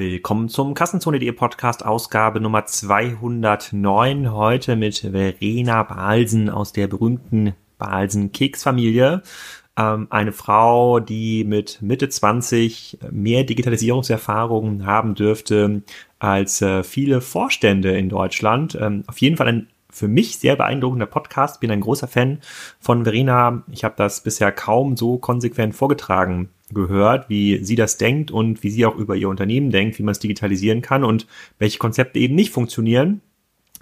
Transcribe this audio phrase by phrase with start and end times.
[0.00, 4.32] Willkommen zum Kassenzone.de Podcast Ausgabe Nummer 209.
[4.32, 9.20] Heute mit Verena Balsen aus der berühmten Balsen Keksfamilie.
[9.76, 15.82] Ähm, eine Frau, die mit Mitte 20 mehr Digitalisierungserfahrungen haben dürfte
[16.18, 18.78] als äh, viele Vorstände in Deutschland.
[18.80, 21.60] Ähm, auf jeden Fall ein für mich sehr beeindruckender Podcast.
[21.60, 22.38] Bin ein großer Fan
[22.80, 23.64] von Verena.
[23.70, 28.70] Ich habe das bisher kaum so konsequent vorgetragen gehört, wie sie das denkt und wie
[28.70, 31.26] sie auch über ihr Unternehmen denkt, wie man es digitalisieren kann und
[31.58, 33.20] welche Konzepte eben nicht funktionieren.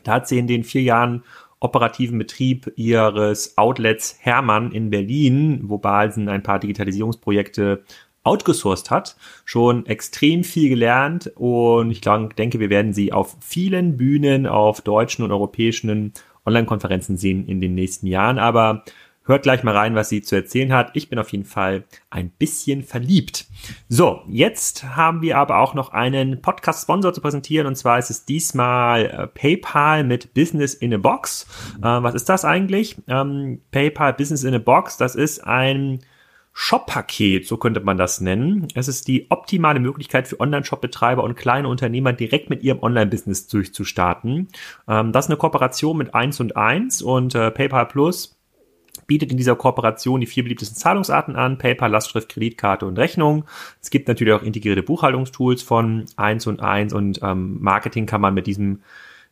[0.05, 1.25] Da hat sie in den vier Jahren
[1.61, 7.83] operativen Betrieb ihres Outlets Hermann in Berlin, wo Balsen ein paar Digitalisierungsprojekte
[8.23, 14.47] outgesourced hat, schon extrem viel gelernt und ich denke, wir werden sie auf vielen Bühnen,
[14.47, 16.13] auf deutschen und europäischen
[16.45, 18.39] Online-Konferenzen sehen in den nächsten Jahren.
[18.39, 18.85] Aber
[19.29, 20.91] hört gleich mal rein, was sie zu erzählen hat.
[20.95, 23.47] Ich bin auf jeden Fall ein bisschen verliebt.
[23.89, 28.25] So, jetzt haben wir aber auch noch einen Podcast-Sponsor zu präsentieren und zwar ist es
[28.25, 31.47] diesmal äh, PayPal mit Business in a Box.
[31.79, 32.97] Äh, was ist das eigentlich?
[33.07, 36.01] Ähm, PayPal Business in a Box, das ist ein
[36.61, 38.67] Shop-Paket, so könnte man das nennen.
[38.75, 44.49] Es ist die optimale Möglichkeit für Online-Shop-Betreiber und kleine Unternehmer direkt mit ihrem Online-Business durchzustarten.
[44.89, 48.38] Ähm, das ist eine Kooperation mit 1 und 1 und äh, PayPal Plus
[49.09, 53.45] bietet in dieser Kooperation die vier beliebtesten Zahlungsarten an, PayPal, Lastschrift, Kreditkarte und Rechnung.
[53.83, 58.35] Es gibt natürlich auch integrierte Buchhaltungstools von 1 und 1 und ähm, Marketing kann man
[58.35, 58.83] mit diesem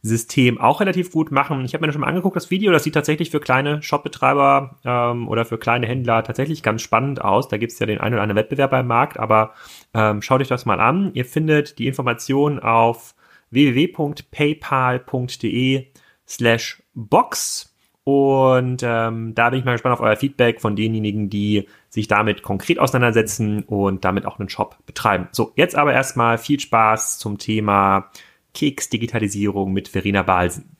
[0.03, 1.65] System auch relativ gut machen.
[1.65, 4.79] Ich habe mir das schon mal angeguckt, das Video, das sieht tatsächlich für kleine Shopbetreiber
[4.85, 7.49] ähm, oder für kleine Händler tatsächlich ganz spannend aus.
[7.49, 9.53] Da gibt es ja den einen oder anderen Wettbewerber im Markt, aber
[9.95, 11.11] ähm, schaut euch das mal an.
[11.15, 13.15] Ihr findet die Informationen auf
[13.51, 15.87] www.paypal.de
[16.27, 17.76] slash box
[18.07, 22.45] und ähm, da bin ich mal gespannt auf euer Feedback von denjenigen, die sich damit
[22.45, 25.27] konkret auseinandersetzen und damit auch einen Shop betreiben.
[25.33, 28.13] So, jetzt aber erstmal viel Spaß zum Thema
[28.55, 30.77] Keks-Digitalisierung mit Verena Balsen.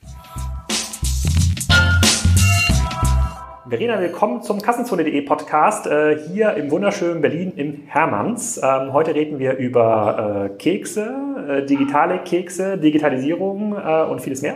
[3.67, 8.57] Verena, willkommen zum Kassenzone.de Podcast äh, hier im wunderschönen Berlin im Hermanns.
[8.63, 14.55] Ähm, heute reden wir über äh, Kekse, äh, digitale Kekse, Digitalisierung äh, und vieles mehr.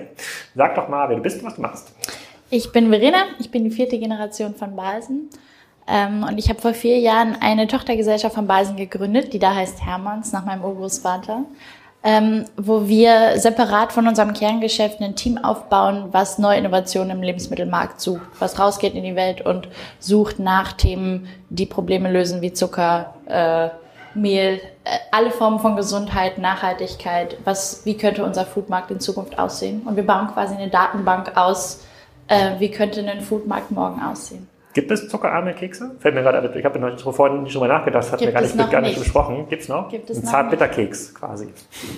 [0.55, 1.93] Sag doch mal, wer du bist und was du machst.
[2.51, 5.29] Ich bin Verena, ich bin die vierte Generation von Balsen.
[5.87, 9.83] Ähm, und ich habe vor vier Jahren eine Tochtergesellschaft von Balsen gegründet, die da heißt
[9.83, 11.45] Hermanns, nach meinem Urgroßvater
[12.03, 18.01] ähm, wo wir separat von unserem Kerngeschäft ein Team aufbauen, was neue Innovationen im Lebensmittelmarkt
[18.01, 19.67] sucht, was rausgeht in die Welt und
[19.99, 23.69] sucht nach Themen, die Probleme lösen, wie Zucker, äh,
[24.13, 27.37] Mehl, äh, alle Formen von Gesundheit, Nachhaltigkeit.
[27.45, 29.83] Was, wie könnte unser Foodmarkt in Zukunft aussehen?
[29.85, 31.85] Und wir bauen quasi eine Datenbank aus,
[32.31, 34.47] äh, wie könnte ein Foodmarkt morgen aussehen.
[34.73, 35.91] Gibt es zuckerarme Kekse?
[35.99, 38.71] Fällt mir gerade, ich habe noch vorhin schon mal nachgedacht, das hat mir gar nicht,
[38.71, 39.49] gar nicht besprochen.
[39.49, 39.89] Gibt es noch?
[39.89, 41.49] Gibt es Ein Zartbitterkeks quasi.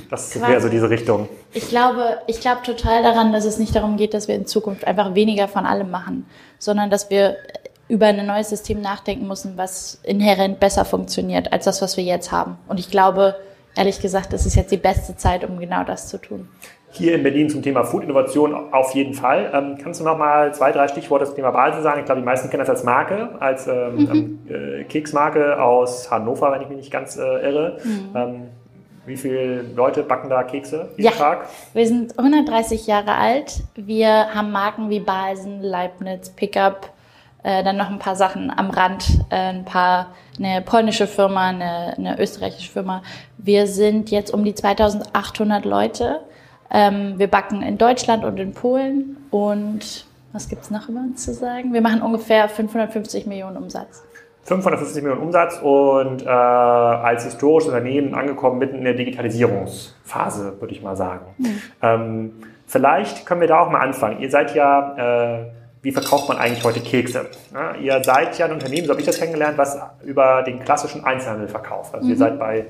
[0.09, 1.29] Das wäre so diese Richtung.
[1.51, 4.88] Ich glaube, ich glaube total daran, dass es nicht darum geht, dass wir in Zukunft
[4.88, 6.25] einfach weniger von allem machen,
[6.57, 7.35] sondern dass wir
[7.89, 12.31] über ein neues System nachdenken müssen, was inhärent besser funktioniert als das, was wir jetzt
[12.31, 12.57] haben.
[12.67, 13.35] Und ich glaube,
[13.75, 16.47] ehrlich gesagt, das ist jetzt die beste Zeit, um genau das zu tun
[16.94, 19.52] hier in Berlin zum Thema Food-Innovation auf jeden Fall.
[19.54, 22.00] Ähm, kannst du noch mal zwei, drei Stichworte zum Thema Balsen sagen?
[22.00, 24.40] Ich glaube, die meisten kennen das als Marke, als ähm, mhm.
[24.50, 27.78] Ähm, äh, Keksmarke aus Hannover, wenn ich mich nicht ganz äh, irre.
[27.84, 28.09] Mhm.
[28.16, 28.42] Ähm,
[29.06, 31.50] wie viele Leute backen da Kekse jeden ja, Tag?
[31.74, 33.64] Wir sind 130 Jahre alt.
[33.75, 36.92] Wir haben Marken wie Balsen, Leibniz, Pickup,
[37.42, 41.96] äh, dann noch ein paar Sachen am Rand, äh, ein paar, eine polnische Firma, eine,
[41.98, 43.02] eine österreichische Firma.
[43.38, 46.22] Wir sind jetzt um die 2800 Leute
[46.73, 49.17] ähm, wir backen in Deutschland und in Polen.
[49.29, 51.72] Und was gibt es noch über uns zu sagen?
[51.72, 54.03] Wir machen ungefähr 550 Millionen Umsatz.
[54.45, 60.81] 550 Millionen Umsatz und äh, als historisches Unternehmen angekommen mitten in der Digitalisierungsphase, würde ich
[60.81, 61.28] mal sagen.
[61.38, 61.62] Mhm.
[61.81, 62.31] Ähm,
[62.67, 64.19] vielleicht können wir da auch mal anfangen.
[64.19, 65.45] Ihr seid ja, äh,
[65.81, 67.28] wie verkauft man eigentlich heute Kekse?
[67.53, 71.06] Ja, ihr seid ja ein Unternehmen, so habe ich das kennengelernt, was über den klassischen
[71.06, 71.94] Einzelhandel verkauft.
[71.94, 72.12] Also mhm.
[72.12, 72.65] ihr seid bei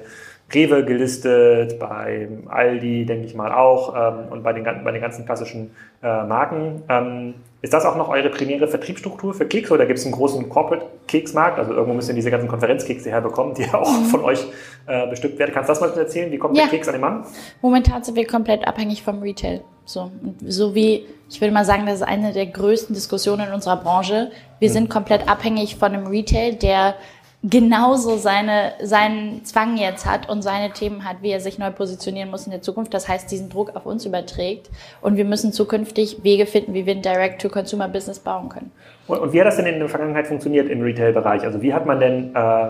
[0.53, 5.25] Rewe gelistet, bei Aldi, denke ich mal auch, ähm, und bei den, bei den ganzen
[5.25, 5.71] klassischen
[6.01, 6.83] äh, Marken.
[6.89, 10.49] Ähm, ist das auch noch eure primäre Vertriebsstruktur für Keks oder gibt es einen großen
[10.49, 11.57] Corporate-Keksmarkt?
[11.57, 14.05] Also irgendwo müssen diese ganzen Konferenzkekse herbekommen, die ja auch mhm.
[14.05, 14.45] von euch
[14.85, 15.51] äh, bestückt werden.
[15.53, 16.29] Kannst du das mal erzählen?
[16.29, 16.63] Wie kommt ja.
[16.63, 17.25] der Keks an den Mann?
[17.61, 19.61] Momentan sind wir komplett abhängig vom Retail.
[19.85, 20.11] So,
[20.45, 24.31] so wie, ich würde mal sagen, das ist eine der größten Diskussionen in unserer Branche.
[24.59, 24.73] Wir mhm.
[24.73, 26.95] sind komplett abhängig von einem Retail, der
[27.43, 32.31] genauso seine, seinen Zwang jetzt hat und seine Themen hat, wie er sich neu positionieren
[32.31, 32.93] muss in der Zukunft.
[32.93, 34.69] Das heißt, diesen Druck auf uns überträgt.
[35.01, 38.71] Und wir müssen zukünftig Wege finden, wie wir ein Direct-to-Consumer-Business bauen können.
[39.07, 41.43] Und, und, wie hat das denn in der Vergangenheit funktioniert im Retail-Bereich?
[41.43, 42.69] Also wie hat man denn äh,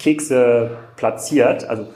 [0.00, 1.68] Kekse platziert?
[1.68, 1.86] Also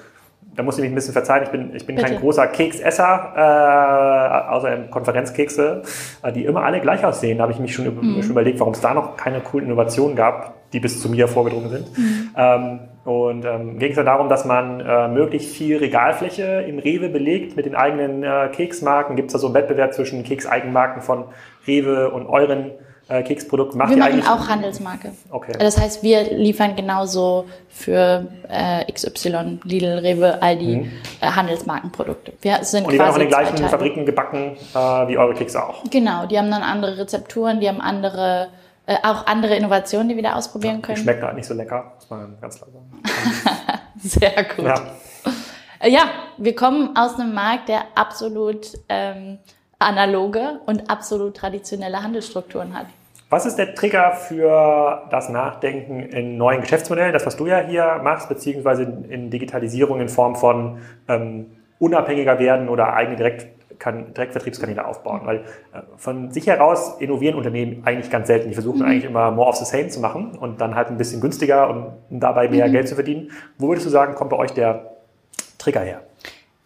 [0.55, 4.51] da muss ich mich ein bisschen verzeihen, ich bin, ich bin kein großer Keksesser, äh,
[4.53, 5.83] außer Konferenzkekse,
[6.23, 7.39] äh, die immer alle gleich aussehen.
[7.39, 8.23] Da habe ich mich schon, mhm.
[8.23, 11.71] schon überlegt, warum es da noch keine coolen Innovationen gab, die bis zu mir vorgedrungen
[11.71, 11.99] sind.
[11.99, 12.31] Mhm.
[12.37, 17.09] Ähm, und ähm, ging es dann darum, dass man äh, möglichst viel Regalfläche im Rewe
[17.09, 19.17] belegt mit den eigenen äh, Keksmarken.
[19.17, 21.25] Gibt es da so einen Wettbewerb zwischen Kekseigenmarken von
[21.67, 22.71] Rewe und euren
[23.09, 23.77] äh, Keksprodukten?
[23.77, 25.13] Macht wir machen auch Handelsmarke.
[25.31, 25.53] Okay.
[25.59, 30.93] Das heißt, wir liefern genauso für äh, XY, Lidl, Rewe, Aldi mhm.
[31.21, 32.35] äh, Handelsmarkenprodukte.
[32.41, 35.61] Wir sind und die werden auch in den gleichen Fabriken gebacken äh, wie eure Kekse
[35.61, 35.83] auch?
[35.91, 38.47] Genau, die haben dann andere Rezepturen, die haben andere
[38.93, 40.97] äh, auch andere Innovationen, die wir da ausprobieren können.
[40.97, 43.03] Die schmeckt halt nicht so lecker, muss man ganz klar sagen.
[43.99, 44.65] Sehr gut.
[44.65, 44.75] Ja.
[45.81, 46.01] Äh, ja.
[46.37, 49.39] wir kommen aus einem Markt, der absolut ähm,
[49.79, 52.87] analoge und absolut traditionelle Handelsstrukturen hat.
[53.31, 58.01] Was ist der Trigger für das Nachdenken in neuen Geschäftsmodellen, das was du ja hier
[58.03, 61.47] machst, beziehungsweise in Digitalisierung in Form von ähm,
[61.79, 67.83] unabhängiger werden oder eigene Direkt kann Direktvertriebskanäle aufbauen, weil äh, von sich heraus innovieren Unternehmen
[67.85, 68.49] eigentlich ganz selten.
[68.49, 68.87] Die versuchen mhm.
[68.87, 71.93] eigentlich immer more of the same zu machen und dann halt ein bisschen günstiger und
[72.09, 72.73] dabei mehr mhm.
[72.73, 73.33] Geld zu verdienen.
[73.59, 74.93] Wo würdest du sagen, kommt bei euch der
[75.59, 76.03] Trigger her?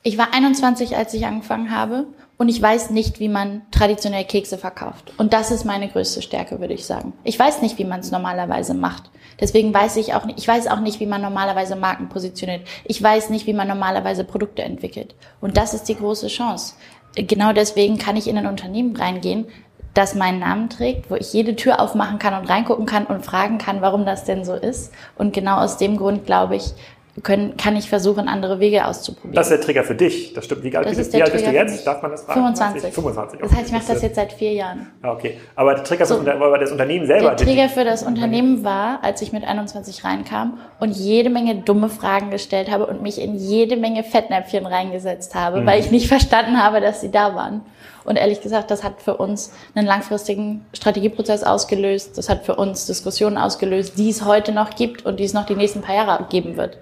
[0.03, 4.59] Ich war 21, als ich angefangen habe und ich weiß nicht, wie man traditionell Kekse
[4.59, 5.13] verkauft.
[5.17, 7.15] Und das ist meine größte Stärke, würde ich sagen.
[7.25, 9.11] Ich weiß nicht, wie man es normalerweise macht.
[9.41, 12.67] Deswegen weiß ich auch nicht, ich weiß auch nicht, wie man normalerweise Marken positioniert.
[12.85, 15.15] Ich weiß nicht, wie man normalerweise Produkte entwickelt.
[15.41, 16.75] Und das ist die große Chance
[17.17, 19.47] genau deswegen kann ich in ein Unternehmen reingehen,
[19.95, 23.57] das meinen Namen trägt, wo ich jede Tür aufmachen kann und reingucken kann und fragen
[23.57, 24.93] kann, warum das denn so ist.
[25.17, 26.75] Und genau aus dem Grund, glaube ich,
[27.23, 29.35] können, kann ich versuchen, andere Wege auszuprobieren.
[29.35, 30.35] Das ist der Trigger für dich.
[30.35, 30.63] Das stimmt.
[30.65, 31.87] Wie alt, bist, wie alt bist du jetzt?
[31.87, 32.41] Darf man das fragen?
[32.41, 32.93] 25.
[32.93, 33.39] 25.
[33.39, 33.49] Okay.
[33.49, 34.89] Das heißt, ich mache das jetzt seit vier Jahren.
[35.03, 35.39] Ah, okay.
[35.55, 37.35] Aber der Trigger so, für das Unternehmen selber?
[37.35, 41.89] Der Trigger für das Unternehmen war, als ich mit 21 reinkam und jede Menge dumme
[41.89, 45.67] Fragen gestellt habe und mich in jede Menge Fettnäpfchen reingesetzt habe, mhm.
[45.67, 47.63] weil ich nicht verstanden habe, dass sie da waren.
[48.05, 52.17] Und ehrlich gesagt, das hat für uns einen langfristigen Strategieprozess ausgelöst.
[52.17, 55.45] Das hat für uns Diskussionen ausgelöst, die es heute noch gibt und die es noch
[55.45, 56.79] die nächsten paar Jahre geben wird.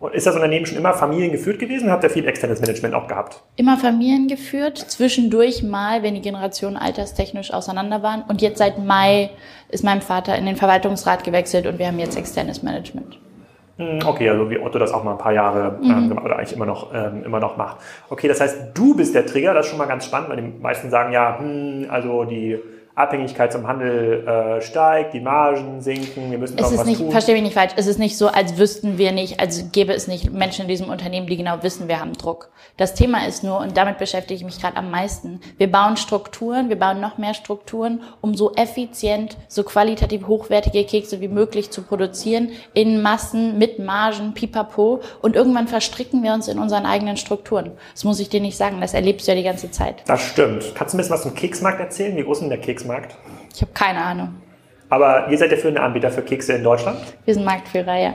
[0.00, 1.90] Und ist das Unternehmen schon immer familiengeführt gewesen?
[1.90, 3.42] Habt ihr viel externes Management auch gehabt?
[3.56, 8.22] Immer familiengeführt, zwischendurch mal, wenn die Generationen alterstechnisch auseinander waren.
[8.28, 9.30] Und jetzt seit Mai
[9.70, 13.18] ist mein Vater in den Verwaltungsrat gewechselt und wir haben jetzt externes Management.
[13.78, 16.18] Hm, okay, also wie Otto das auch mal ein paar Jahre ähm, mhm.
[16.18, 17.78] oder eigentlich immer noch, ähm, immer noch macht.
[18.08, 20.60] Okay, das heißt, du bist der Trigger, das ist schon mal ganz spannend, weil die
[20.60, 22.58] meisten sagen ja, hm, also die
[22.98, 27.10] Abhängigkeit zum Handel äh, steigt, die Margen sinken, wir müssen es ist nicht, tun.
[27.12, 30.08] Verstehe mich nicht falsch, es ist nicht so, als wüssten wir nicht, als gäbe es
[30.08, 32.50] nicht Menschen in diesem Unternehmen, die genau wissen, wir haben Druck.
[32.76, 36.68] Das Thema ist nur, und damit beschäftige ich mich gerade am meisten, wir bauen Strukturen,
[36.68, 41.82] wir bauen noch mehr Strukturen, um so effizient, so qualitativ hochwertige Kekse wie möglich zu
[41.82, 47.72] produzieren, in Massen, mit Margen, pipapo, und irgendwann verstricken wir uns in unseren eigenen Strukturen.
[47.94, 50.02] Das muss ich dir nicht sagen, das erlebst du ja die ganze Zeit.
[50.06, 50.72] Das stimmt.
[50.74, 52.16] Kannst du ein bisschen was zum Keksmarkt erzählen?
[52.16, 52.87] Wie groß ist denn der Keksmarkt?
[52.88, 53.16] Keksmarkt?
[53.54, 54.34] Ich habe keine Ahnung.
[54.88, 56.98] Aber ihr seid der führende Anbieter für Kekse in Deutschland?
[57.24, 58.14] Wir sind Marktführer, ja.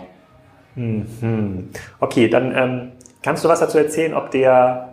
[0.76, 1.70] Mhm.
[2.00, 2.92] Okay, dann ähm,
[3.22, 4.90] kannst du was dazu erzählen, ob der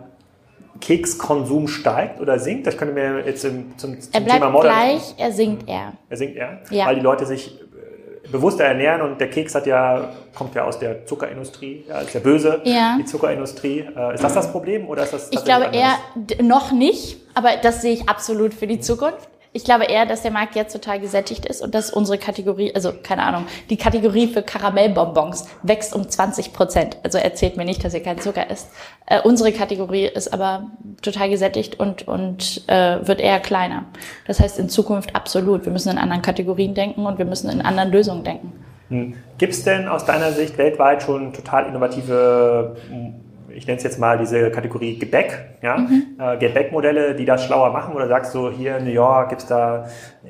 [0.79, 2.67] Kekskonsum steigt oder sinkt?
[2.67, 5.93] Das könnte mir jetzt zum, zum, zum er bleibt Thema Modern gleich, er sinkt eher.
[6.09, 6.59] Er sinkt eher?
[6.69, 6.85] Ja.
[6.85, 10.77] Weil die Leute sich äh, bewusster ernähren und der Keks hat ja, kommt ja aus
[10.77, 12.95] der Zuckerindustrie, ja, ist ja böse, ja.
[12.99, 13.87] die Zuckerindustrie.
[13.95, 15.95] Äh, ist das das Problem oder ist das Ich glaube eher
[16.43, 19.30] noch nicht, aber das sehe ich absolut für die Zukunft.
[19.53, 22.93] Ich glaube eher, dass der Markt jetzt total gesättigt ist und dass unsere Kategorie, also
[23.03, 26.97] keine Ahnung, die Kategorie für Karamellbonbons wächst um 20 Prozent.
[27.03, 28.69] Also erzählt mir nicht, dass ihr keinen Zucker isst.
[29.07, 33.83] Äh, unsere Kategorie ist aber total gesättigt und, und äh, wird eher kleiner.
[34.25, 35.65] Das heißt in Zukunft absolut.
[35.65, 38.53] Wir müssen in anderen Kategorien denken und wir müssen in anderen Lösungen denken.
[38.87, 39.15] Hm.
[39.37, 42.77] Gibt es denn aus deiner Sicht weltweit schon total innovative
[43.55, 46.17] ich nenne es jetzt mal diese Kategorie Gebäck, ja, mhm.
[46.19, 47.93] äh, Gebäckmodelle, die das schlauer machen?
[47.95, 49.87] Oder sagst du, hier in New York gibt es da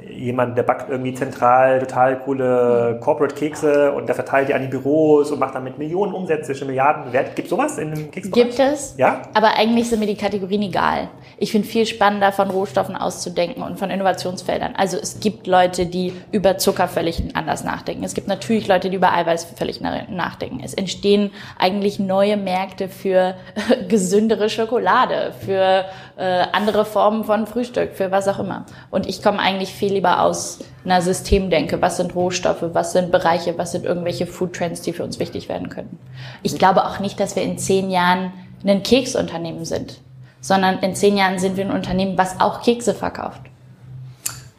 [0.10, 5.32] jemanden, der backt irgendwie zentral total coole Corporate-Kekse und der verteilt die an die Büros
[5.32, 7.36] und macht damit Millionen Umsätze, schon Milliarden Wert.
[7.36, 8.46] Gibt es sowas in dem Keksbereich?
[8.46, 9.24] Gibt es, ja?
[9.34, 11.10] aber eigentlich sind mir die Kategorien egal.
[11.38, 14.76] Ich finde viel spannender, von Rohstoffen auszudenken und von Innovationsfeldern.
[14.78, 18.04] Also es gibt Leute, die über Zucker völlig anders nachdenken.
[18.06, 20.62] Es gibt natürlich Leute, die über Eiweiß völlig nachdenken.
[20.64, 23.36] Es entstehen eigentlich neue Märkte für
[23.90, 25.86] gesündere Schokolade, für
[26.18, 28.66] äh, andere Formen von Frühstück, für was auch immer.
[28.90, 31.82] Und ich komme eigentlich viel lieber aus einer Systemdenke.
[31.82, 32.64] Was sind Rohstoffe?
[32.74, 33.58] Was sind Bereiche?
[33.58, 35.98] Was sind irgendwelche Food Trends, die für uns wichtig werden können?
[36.44, 38.32] Ich glaube auch nicht, dass wir in zehn Jahren
[38.64, 40.00] ein Keksunternehmen sind,
[40.40, 43.42] sondern in zehn Jahren sind wir ein Unternehmen, was auch Kekse verkauft.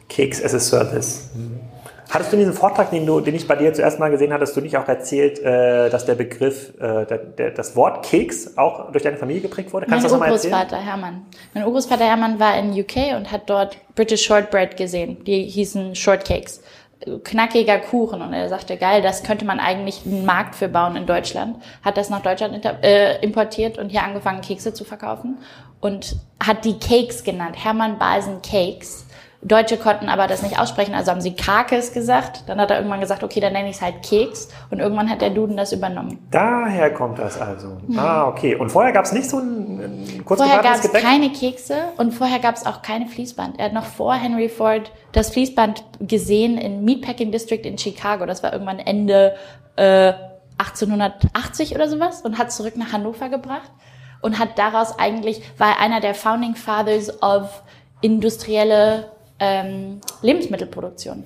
[0.09, 1.29] Keks as a Service.
[2.13, 4.55] Hattest du in diesem Vortrag, den, du, den ich bei dir zuerst mal gesehen hattest,
[4.55, 8.91] du nicht auch erzählt, äh, dass der Begriff, äh, der, der, das Wort Keks auch
[8.91, 9.87] durch deine Familie geprägt wurde?
[9.87, 10.53] Kannst mein du das nochmal erzählen?
[10.53, 11.25] Urgroßvater Hermann.
[11.55, 15.23] Mein Urgroßvater Hermann war in UK und hat dort British Shortbread gesehen.
[15.23, 16.61] Die hießen Shortcakes.
[17.23, 18.21] Knackiger Kuchen.
[18.21, 21.57] Und er sagte, geil, das könnte man eigentlich einen Markt für bauen in Deutschland.
[21.81, 25.39] Hat das nach Deutschland äh, importiert und hier angefangen, Kekse zu verkaufen.
[25.81, 27.55] Und hat die Cakes genannt.
[27.57, 29.02] Hermann Balsen Cakes
[29.43, 32.43] Deutsche konnten aber das nicht aussprechen, also haben sie Kakes gesagt.
[32.47, 34.47] Dann hat er irgendwann gesagt, okay, dann nenne ich es halt Keks.
[34.69, 36.25] Und irgendwann hat der Duden das übernommen.
[36.31, 37.77] Daher kommt das also.
[37.87, 37.99] Mhm.
[37.99, 38.55] Ah, okay.
[38.55, 42.13] Und vorher gab es nicht so ein, ein kurz Vorher gab es keine Kekse und
[42.13, 43.59] vorher gab es auch keine Fließband.
[43.59, 48.25] Er hat noch vor Henry Ford das Fließband gesehen in Meatpacking District in Chicago.
[48.25, 49.35] Das war irgendwann Ende
[49.75, 50.13] äh,
[50.57, 53.71] 1880 oder sowas und hat zurück nach Hannover gebracht
[54.21, 57.63] und hat daraus eigentlich, war einer der Founding Fathers of
[58.01, 61.23] industrielle ähm, Lebensmittelproduktion.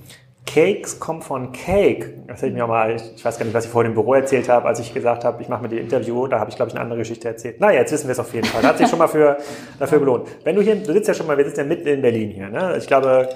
[0.47, 2.13] Cakes kommen von Cake.
[2.33, 4.65] Ich mir auch mal, ich weiß gar nicht, was ich vorhin im Büro erzählt habe,
[4.67, 6.83] als ich gesagt habe, ich mache mit dir Interview, da habe ich, glaube ich, eine
[6.83, 7.59] andere Geschichte erzählt.
[7.59, 8.61] Naja, jetzt wissen wir es auf jeden Fall.
[8.61, 9.37] Da hat sich schon mal für,
[9.79, 10.27] dafür gelohnt.
[10.45, 12.49] Wenn du hier, du sitzt ja schon mal, wir sitzen ja mitten in Berlin hier,
[12.49, 12.75] ne?
[12.77, 13.29] Ich glaube,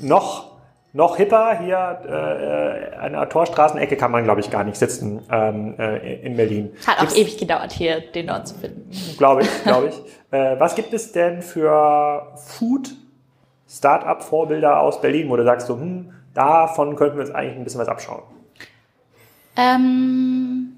[0.00, 0.52] noch,
[0.92, 5.74] noch hipper hier äh, an der Torstraßenecke kann man, glaube ich, gar nicht sitzen ähm,
[5.78, 6.72] äh, in Berlin.
[6.86, 8.90] Hat auch Gibt's, ewig gedauert, hier den Ort zu finden.
[9.16, 9.96] Glaube ich, glaube ich.
[10.38, 12.90] äh, was gibt es denn für Food
[13.68, 17.80] Start-up-Vorbilder aus Berlin, wo du sagst, so, hm, davon könnten wir uns eigentlich ein bisschen
[17.80, 18.22] was abschauen?
[19.56, 20.74] Ähm,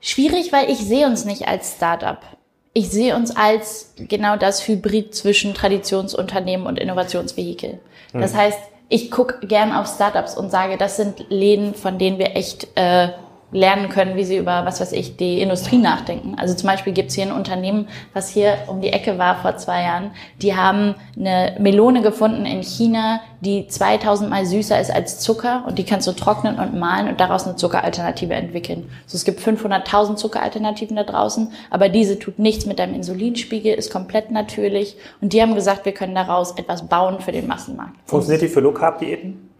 [0.00, 2.24] schwierig, weil ich sehe uns nicht als Start-up.
[2.72, 7.80] Ich sehe uns als genau das Hybrid zwischen Traditionsunternehmen und Innovationsvehikel.
[8.12, 8.38] Das hm.
[8.38, 8.58] heißt,
[8.88, 13.08] ich gucke gern auf Startups und sage, das sind Läden, von denen wir echt äh,
[13.52, 16.34] lernen können, wie sie über, was weiß ich, die Industrie nachdenken.
[16.36, 19.56] Also zum Beispiel gibt es hier ein Unternehmen, was hier um die Ecke war vor
[19.56, 20.10] zwei Jahren.
[20.42, 25.78] Die haben eine Melone gefunden in China, die 2000 mal süßer ist als Zucker und
[25.78, 28.90] die kannst du trocknen und mahlen und daraus eine Zuckeralternative entwickeln.
[29.04, 33.92] Also es gibt 500.000 Zuckeralternativen da draußen, aber diese tut nichts mit deinem Insulinspiegel, ist
[33.92, 37.94] komplett natürlich und die haben gesagt, wir können daraus etwas bauen für den Massenmarkt.
[38.06, 39.50] Funktioniert die für Low Carb Diäten?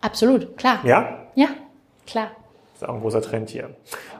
[0.00, 0.78] Absolut, klar.
[0.84, 1.26] Ja?
[1.34, 1.48] Ja,
[2.06, 2.28] klar.
[2.78, 3.70] Das ist auch ein großer Trend hier.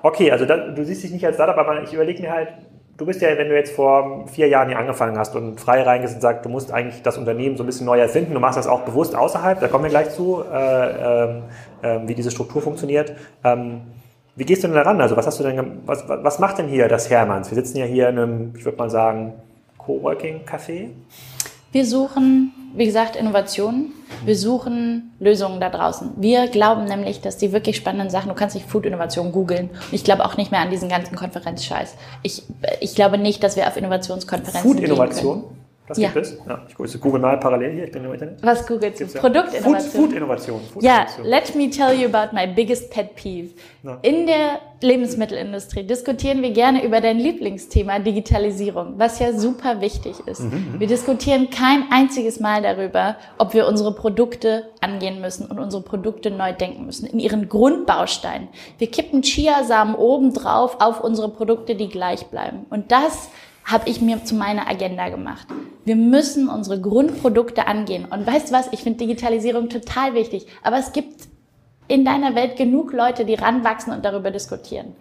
[0.03, 2.49] Okay, also da, du siehst dich nicht als Startup, aber ich überlege mir halt,
[2.97, 6.17] du bist ja, wenn du jetzt vor vier Jahren hier angefangen hast und frei reingehst
[6.17, 8.67] und sagst, du musst eigentlich das Unternehmen so ein bisschen neu erfinden, du machst das
[8.67, 11.41] auch bewusst außerhalb, da kommen wir gleich zu, äh, äh,
[12.07, 13.13] wie diese Struktur funktioniert.
[13.45, 13.83] Ähm,
[14.35, 15.01] wie gehst du denn daran?
[15.01, 17.51] Also was hast du denn, was, was macht denn hier das Hermanns?
[17.51, 19.35] Wir sitzen ja hier in einem, ich würde mal sagen,
[19.79, 20.89] Coworking-Café.
[21.71, 23.93] Wir suchen, wie gesagt, Innovationen.
[24.25, 26.13] Wir suchen Lösungen da draußen.
[26.17, 29.71] Wir glauben nämlich, dass die wirklich spannenden Sachen, du kannst nicht Food-Innovation googeln.
[29.93, 31.95] Ich glaube auch nicht mehr an diesen ganzen Konferenzscheiß.
[32.23, 32.43] Ich,
[32.81, 35.45] ich glaube nicht, dass wir auf Innovationskonferenzen Food-Innovation?
[35.89, 36.11] Das ja.
[36.11, 36.39] gibt es.
[36.47, 38.43] Ja, ich google mal parallel hier, ich bin im Internet.
[38.43, 39.07] Was googelst du?
[39.07, 39.81] Produktinnovation.
[39.81, 40.61] Food, Food Innovation.
[40.73, 43.55] Food ja, let me tell you about my biggest pet peeve.
[43.83, 43.99] Na.
[44.03, 50.41] In der Lebensmittelindustrie diskutieren wir gerne über dein Lieblingsthema Digitalisierung, was ja super wichtig ist.
[50.41, 55.59] Mhm, mhm, wir diskutieren kein einziges Mal darüber, ob wir unsere Produkte angehen müssen und
[55.59, 58.49] unsere Produkte neu denken müssen, in ihren Grundbausteinen.
[58.77, 62.67] Wir kippen Chiasamen oben drauf auf unsere Produkte, die gleich bleiben.
[62.71, 63.31] Und das
[63.69, 65.47] habe ich mir zu meiner Agenda gemacht.
[65.85, 68.07] Wir müssen unsere Grundprodukte angehen.
[68.07, 68.69] Und weißt du was?
[68.73, 70.47] Ich finde Digitalisierung total wichtig.
[70.63, 71.29] Aber es gibt
[71.87, 74.97] in deiner Welt genug Leute, die ranwachsen und darüber diskutieren.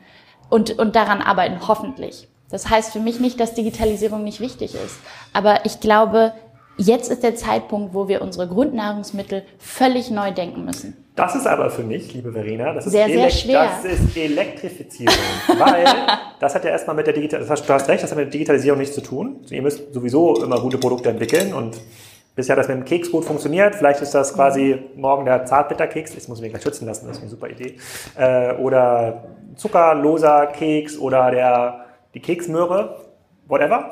[0.49, 2.27] Und, und daran arbeiten, hoffentlich.
[2.49, 4.99] Das heißt für mich nicht, dass Digitalisierung nicht wichtig ist.
[5.33, 6.33] Aber ich glaube,
[6.77, 10.95] jetzt ist der Zeitpunkt, wo wir unsere Grundnahrungsmittel völlig neu denken müssen.
[11.15, 13.71] Das ist aber für mich, liebe Verena, das ist, sehr, sehr schwer.
[13.81, 15.15] das ist Elektrifizierung.
[15.57, 15.85] weil
[16.39, 18.79] das hat ja erstmal mit der Digitalisierung, du hast recht, das hat mit der Digitalisierung
[18.79, 19.41] nichts zu tun.
[19.49, 21.81] Ihr müsst sowieso immer gute Produkte entwickeln und
[22.35, 23.73] bisher hat das mit dem Keks gut funktioniert.
[23.73, 26.13] Vielleicht ist das quasi morgen der Zartbitterkeks.
[26.13, 27.77] Das muss ich mir gleich schützen lassen, das ist eine super Idee.
[28.15, 29.23] Äh, oder
[29.55, 32.95] zuckerloser Keks oder der, die Keksmöhre,
[33.47, 33.89] whatever.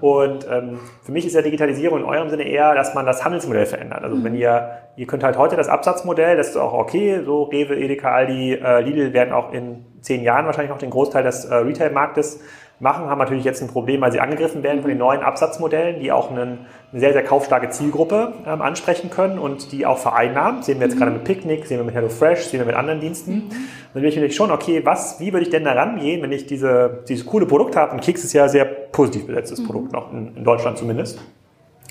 [0.00, 3.66] Und ähm, für mich ist ja Digitalisierung in eurem Sinne eher, dass man das Handelsmodell
[3.66, 4.02] verändert.
[4.02, 4.24] Also mhm.
[4.24, 8.10] wenn ihr, ihr könnt halt heute das Absatzmodell, das ist auch okay, so Rewe, Edeka,
[8.10, 12.40] Aldi, äh, Lidl werden auch in zehn Jahren wahrscheinlich noch den Großteil des äh, Retail-Marktes
[12.80, 16.12] machen, haben natürlich jetzt ein Problem, weil sie angegriffen werden von den neuen Absatzmodellen, die
[16.12, 20.62] auch einen, eine sehr, sehr kaufstarke Zielgruppe ähm, ansprechen können und die auch vereinnahmen.
[20.62, 21.00] Sehen wir jetzt mhm.
[21.00, 23.34] gerade mit Picknick, sehen wir mit HelloFresh, sehen wir mit anderen Diensten.
[23.34, 23.50] Mhm.
[23.94, 26.46] Dann will ich natürlich schon, okay, was, wie würde ich denn da rangehen, wenn ich
[26.46, 27.92] diese, dieses coole Produkt habe?
[27.92, 29.66] Und Keks ist ja sehr positiv besetztes mhm.
[29.66, 31.18] Produkt, noch in, in Deutschland zumindest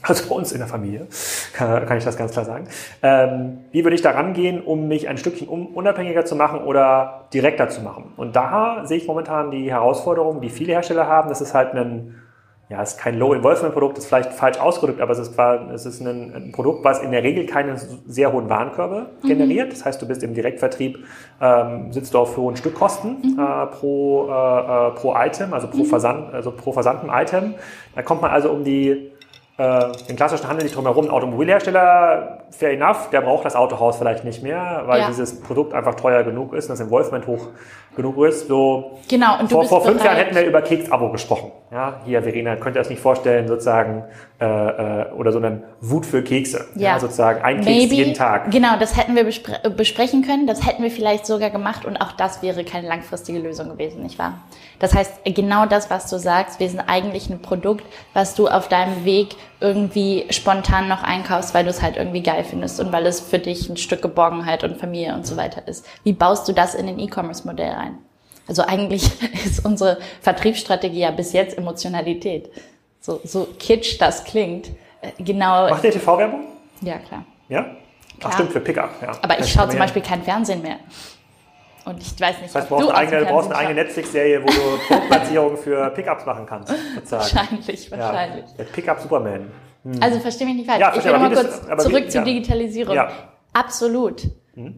[0.04, 1.08] also bei uns in der Familie,
[1.54, 2.68] kann, ich das ganz klar sagen.
[3.02, 7.70] Ähm, wie würde ich da rangehen, um mich ein Stückchen unabhängiger zu machen oder direkter
[7.70, 8.14] zu machen?
[8.16, 12.16] Und da sehe ich momentan die Herausforderung, die viele Hersteller haben, das ist halt ein
[12.70, 15.40] ja, es ist kein Low-Involvement-Produkt, ist vielleicht falsch ausgedrückt, aber es ist,
[15.74, 19.28] es ist ein, ein, Produkt, was in der Regel keine sehr hohen Warenkörbe mhm.
[19.28, 19.72] generiert.
[19.72, 21.00] Das heißt, du bist im Direktvertrieb,
[21.40, 23.40] ähm, sitzt du auf hohen Stückkosten mhm.
[23.40, 25.86] äh, pro, äh, äh pro Item, also pro, mhm.
[25.86, 27.54] Versand, also pro versandten Item.
[27.96, 29.12] Da kommt man also um die
[29.58, 31.06] äh, den klassischen Handel nicht drumherum.
[31.06, 35.08] Ein Automobilhersteller, fair enough, der braucht das Autohaus vielleicht nicht mehr, weil ja.
[35.08, 37.48] dieses Produkt einfach teuer genug ist und das Involvement hoch
[37.98, 38.48] genug ist.
[38.48, 41.52] So genau, und vor, vor fünf Jahren hätten wir über Keks-Abo gesprochen.
[41.70, 44.06] Ja, hier, Verena, könnt ihr das nicht vorstellen, sozusagen,
[44.40, 46.66] äh, äh, oder so eine Wut für Kekse.
[46.76, 48.52] Ja, ja sozusagen ein Maybe, Keks jeden Tag.
[48.52, 52.14] Genau, das hätten wir bespre besprechen können, das hätten wir vielleicht sogar gemacht und auch
[52.14, 54.36] das wäre keine langfristige Lösung gewesen, nicht wahr?
[54.80, 58.70] Das heißt, genau das, was du sagst, wir sind eigentlich ein Produkt, was du auf
[58.70, 63.06] deinem Weg irgendwie spontan noch einkaufst, weil du es halt irgendwie geil findest und weil
[63.08, 65.86] es für dich ein Stück Geborgenheit und Familie und so weiter ist.
[66.04, 67.87] Wie baust du das in ein E-Commerce-Modell ein?
[68.48, 69.10] Also eigentlich
[69.46, 72.50] ist unsere Vertriebsstrategie ja bis jetzt Emotionalität.
[73.02, 74.70] So, so kitsch das klingt.
[75.02, 75.70] Äh, genau.
[75.70, 76.46] Macht ihr TV-Werbung?
[76.82, 77.26] Ja, klar.
[77.50, 77.64] Ja?
[77.64, 77.78] Klar.
[78.24, 79.12] Ach, stimmt, für Pickup, ja.
[79.22, 80.78] Aber ich schaue zum Beispiel kein Fernsehen mehr.
[81.86, 84.48] Und ich weiß nicht, das heißt, du brauchst, eine, du brauchst eine eigene Netflix-Serie, wo
[84.48, 86.74] du Produktplatzierungen für Pickups machen kannst.
[86.96, 87.22] Sozusagen.
[87.22, 88.46] Wahrscheinlich, wahrscheinlich.
[88.58, 89.52] Ja, Pickup Superman.
[89.84, 90.04] Hm.
[90.04, 90.82] Also versteh mich nicht falsch.
[90.82, 92.94] Ja, ich will nochmal kurz zurück wie, zur Digitalisierung.
[92.94, 93.10] Ja.
[93.54, 94.24] Absolut.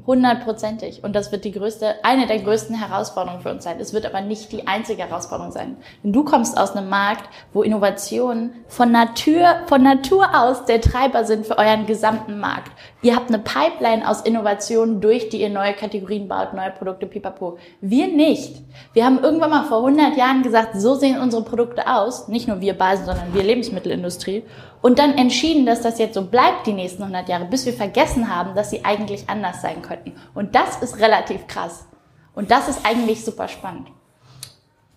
[0.06, 1.04] Hundertprozentig.
[1.04, 3.80] Und das wird die größte, eine der größten Herausforderungen für uns sein.
[3.80, 5.78] Es wird aber nicht die einzige Herausforderung sein.
[6.04, 11.24] Denn du kommst aus einem Markt, wo Innovationen von Natur, von Natur aus der Treiber
[11.24, 12.72] sind für euren gesamten Markt.
[13.02, 17.58] Ihr habt eine Pipeline aus Innovationen, durch die ihr neue Kategorien baut, neue Produkte, pipapo.
[17.80, 18.62] Wir nicht.
[18.92, 22.28] Wir haben irgendwann mal vor 100 Jahren gesagt, so sehen unsere Produkte aus.
[22.28, 24.44] Nicht nur wir Basen, sondern wir Lebensmittelindustrie
[24.82, 28.34] und dann entschieden, dass das jetzt so bleibt die nächsten 100 Jahre, bis wir vergessen
[28.34, 30.14] haben, dass sie eigentlich anders sein könnten.
[30.34, 31.86] Und das ist relativ krass.
[32.34, 33.90] Und das ist eigentlich super spannend.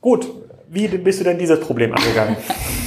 [0.01, 0.29] Gut,
[0.69, 2.37] wie bist du denn dieses Problem angegangen?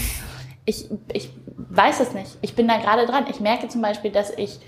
[0.66, 2.38] ich, ich weiß es nicht.
[2.42, 3.26] Ich bin da gerade dran.
[3.30, 4.60] Ich merke zum Beispiel, dass ich,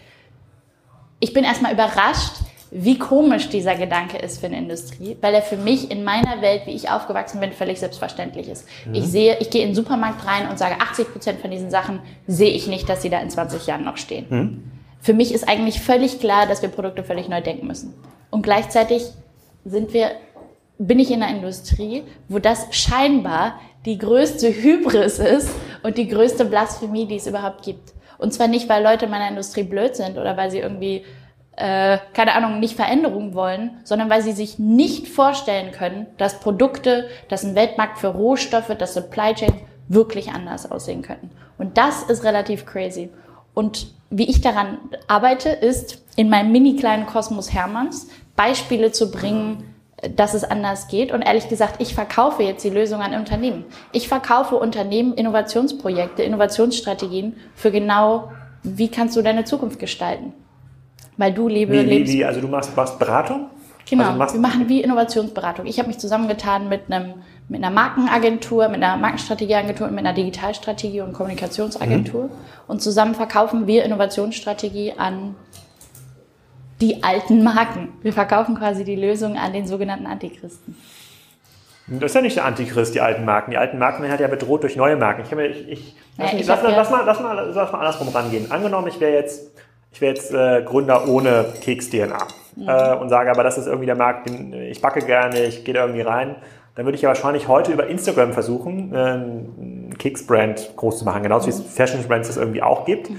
[1.20, 2.34] ich bin erstmal überrascht,
[2.72, 6.64] wie komisch dieser Gedanke ist für eine Industrie, weil er für mich in meiner Welt,
[6.66, 8.68] wie ich aufgewachsen bin, völlig selbstverständlich ist.
[8.86, 8.96] Mhm.
[8.96, 12.00] Ich sehe, ich gehe in den Supermarkt rein und sage, 80 Prozent von diesen Sachen
[12.28, 14.26] sehe ich nicht, dass sie da in 20 Jahren noch stehen.
[14.30, 14.72] Mhm.
[15.00, 17.94] Für mich ist eigentlich völlig klar, dass wir Produkte völlig neu denken müssen.
[18.30, 19.04] Und gleichzeitig
[19.64, 20.12] sind wir,
[20.78, 25.50] bin ich in einer Industrie, wo das scheinbar die größte Hybris ist
[25.84, 27.94] und die größte Blasphemie, die es überhaupt gibt.
[28.18, 31.04] Und zwar nicht, weil Leute in meiner Industrie blöd sind oder weil sie irgendwie
[31.58, 37.10] äh, keine Ahnung, nicht Veränderungen wollen, sondern weil sie sich nicht vorstellen können, dass Produkte,
[37.30, 39.54] dass ein Weltmarkt für Rohstoffe, dass Supply Chain
[39.88, 41.32] wirklich anders aussehen könnten.
[41.58, 43.10] Und das ist relativ crazy.
[43.56, 49.74] Und wie ich daran arbeite, ist in meinem mini kleinen Kosmos Hermanns Beispiele zu bringen,
[50.16, 51.12] dass es anders geht.
[51.12, 53.66] Und ehrlich gesagt, ich verkaufe jetzt die Lösung an Unternehmen.
[53.94, 60.34] Ich verkaufe Unternehmen Innovationsprojekte, Innovationsstrategien für genau, wie kannst du deine Zukunft gestalten.
[61.18, 63.50] Weil du liebe wie, wie, wie, Also du machst, machst Beratung?
[63.90, 65.66] Genau, also wir machen wie Innovationsberatung.
[65.66, 67.16] Ich habe mich zusammengetan mit einem
[67.50, 72.26] mit einer Markenagentur, mit einer Markenstrategieagentur und mit einer Digitalstrategie und Kommunikationsagentur.
[72.26, 72.32] Mhm.
[72.68, 75.36] Und zusammen verkaufen wir Innovationsstrategie an
[76.82, 77.94] die alten Marken.
[78.02, 80.76] Wir verkaufen quasi die Lösung an den sogenannten Antichristen.
[81.88, 83.52] Das ist ja nicht der Antichrist, die alten Marken.
[83.52, 85.22] Die alten Marken werden halt ja bedroht durch neue Marken.
[85.22, 88.52] Ich, ich, ich, lass, ja, ich lass, lass, mal, lass, mal, lass mal andersrum rangehen.
[88.52, 89.52] Angenommen, ich wäre jetzt
[89.98, 92.70] ich wäre jetzt äh, Gründer ohne Keks-DNA mhm.
[92.70, 95.74] äh, und sage aber, das ist irgendwie der Markt, den ich backe gerne, ich gehe
[95.74, 96.36] da irgendwie rein,
[96.76, 101.24] dann würde ich ja wahrscheinlich heute über Instagram versuchen, äh, einen Keks-Brand groß zu machen,
[101.24, 101.52] genauso mhm.
[101.52, 103.10] wie es Fashion-Brands das irgendwie auch gibt.
[103.10, 103.18] Mhm.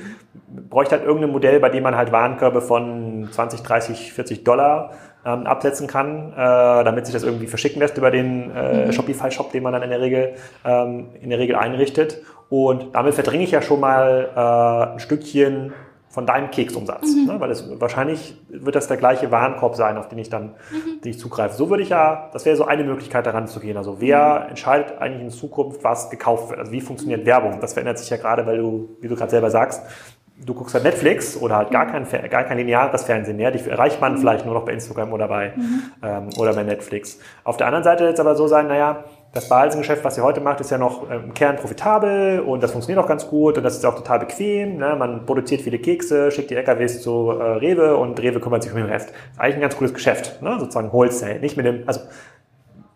[0.70, 4.92] Bräuchte halt irgendein Modell, bei dem man halt Warenkörbe von 20, 30, 40 Dollar
[5.26, 8.92] ähm, absetzen kann, äh, damit sich das irgendwie verschicken lässt über den äh, mhm.
[8.92, 12.22] Shopify-Shop, den man dann in der Regel ähm, in der Regel einrichtet.
[12.50, 15.72] Und damit verdringe ich ja schon mal äh, ein Stückchen
[16.10, 17.14] von deinem Keksumsatz.
[17.14, 17.26] Mhm.
[17.26, 17.40] Ne?
[17.40, 21.00] Weil es wahrscheinlich wird das der gleiche Warenkorb sein, auf den ich dann mhm.
[21.04, 21.56] den ich zugreife.
[21.56, 23.76] So würde ich ja, das wäre so eine Möglichkeit daran zu gehen.
[23.76, 24.50] Also wer mhm.
[24.50, 26.60] entscheidet eigentlich in Zukunft, was gekauft wird?
[26.60, 27.60] Also wie funktioniert Werbung?
[27.60, 29.82] Das verändert sich ja gerade, weil du, wie du gerade selber sagst,
[30.44, 32.06] du guckst halt Netflix oder halt gar mhm.
[32.08, 33.50] kein, gar kein lineares Fernsehen mehr.
[33.50, 34.18] Die erreicht man mhm.
[34.18, 35.82] vielleicht nur noch bei Instagram oder bei, mhm.
[36.02, 37.18] ähm, oder bei Netflix.
[37.44, 40.60] Auf der anderen Seite jetzt aber so sein, naja, das Balsengeschäft, was ihr heute macht,
[40.60, 43.76] ist ja noch ähm, im Kern profitabel und das funktioniert auch ganz gut und das
[43.76, 44.78] ist auch total bequem.
[44.78, 44.96] Ne?
[44.96, 48.78] Man produziert viele Kekse, schickt die LKWs zu äh, Rewe und Rewe kümmert sich um
[48.78, 49.10] den Rest.
[49.10, 50.56] Das ist eigentlich ein ganz cooles Geschäft, ne?
[50.58, 51.40] sozusagen Wholesale.
[51.40, 52.00] Nicht mit dem, also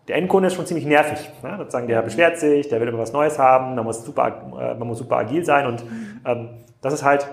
[0.08, 1.30] der Endkunde ist schon ziemlich nervig.
[1.42, 1.54] Ne?
[1.58, 4.88] Sozusagen, der beschwert sich, der will immer was Neues haben, man muss super, äh, man
[4.88, 5.84] muss super agil sein und
[6.24, 6.48] ähm,
[6.80, 7.28] das ist halt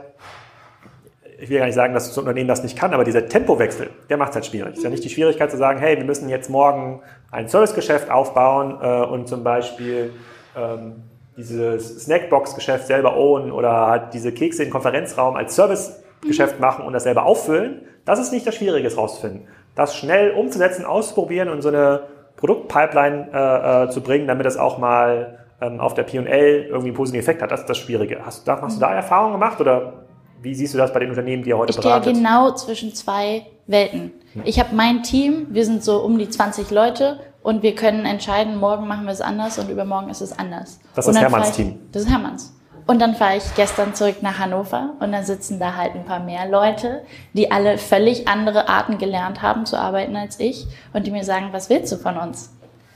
[1.42, 4.18] ich will gar nicht sagen, dass das Unternehmen das nicht kann, aber dieser Tempowechsel, der
[4.18, 4.74] macht es halt schwierig.
[4.74, 8.12] Es ist ja nicht die Schwierigkeit zu sagen, hey, wir müssen jetzt morgen ein Servicegeschäft
[8.12, 10.12] aufbauen äh, und zum Beispiel
[10.58, 11.04] ähm,
[11.38, 16.62] dieses Snackbox-Geschäft selber ownen oder halt diese Kekse im Konferenzraum als Servicegeschäft mhm.
[16.62, 19.48] machen und das selber auffüllen, das ist nicht das Schwierige, rauszufinden.
[19.76, 22.02] Das schnell umzusetzen, auszuprobieren und so eine
[22.36, 26.96] Produktpipeline äh, äh, zu bringen, damit das auch mal ähm, auf der P&L irgendwie einen
[26.96, 28.26] positiven Effekt hat, das ist das Schwierige.
[28.26, 29.94] Hast, hast du da Erfahrungen gemacht oder
[30.42, 32.08] wie siehst du das bei den Unternehmen, die ihr heute ich beratet?
[32.08, 34.12] Ich genau zwischen zwei Welten.
[34.46, 38.58] Ich habe mein Team, wir sind so um die 20 Leute und wir können entscheiden,
[38.58, 40.80] morgen machen wir es anders und übermorgen ist es anders.
[40.96, 41.80] Das ist Hermanns Team.
[41.92, 42.54] Das ist Hermanns.
[42.86, 46.20] Und dann fahre ich gestern zurück nach Hannover und dann sitzen da halt ein paar
[46.20, 51.12] mehr Leute, die alle völlig andere Arten gelernt haben zu arbeiten als ich und die
[51.12, 52.52] mir sagen, was willst du von uns?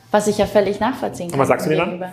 [0.10, 1.36] Was ich ja völlig nachvollziehen kann.
[1.36, 2.03] Und was sagst du dir dann?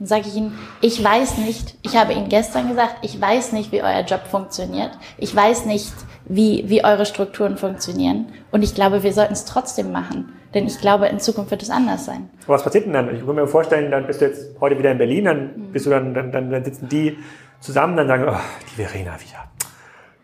[0.00, 3.70] Dann sage ich Ihnen, ich weiß nicht, ich habe Ihnen gestern gesagt, ich weiß nicht,
[3.70, 4.92] wie euer Job funktioniert.
[5.18, 5.92] Ich weiß nicht,
[6.24, 8.32] wie, wie eure Strukturen funktionieren.
[8.50, 10.32] Und ich glaube, wir sollten es trotzdem machen.
[10.54, 12.30] Denn ich glaube, in Zukunft wird es anders sein.
[12.46, 13.14] Aber was passiert denn dann?
[13.14, 15.90] Ich kann mir vorstellen, dann bist du jetzt heute wieder in Berlin, dann bist du
[15.90, 17.18] dann, dann, dann, dann sitzen die
[17.60, 19.50] zusammen, dann sagen, oh, die Verena wieder.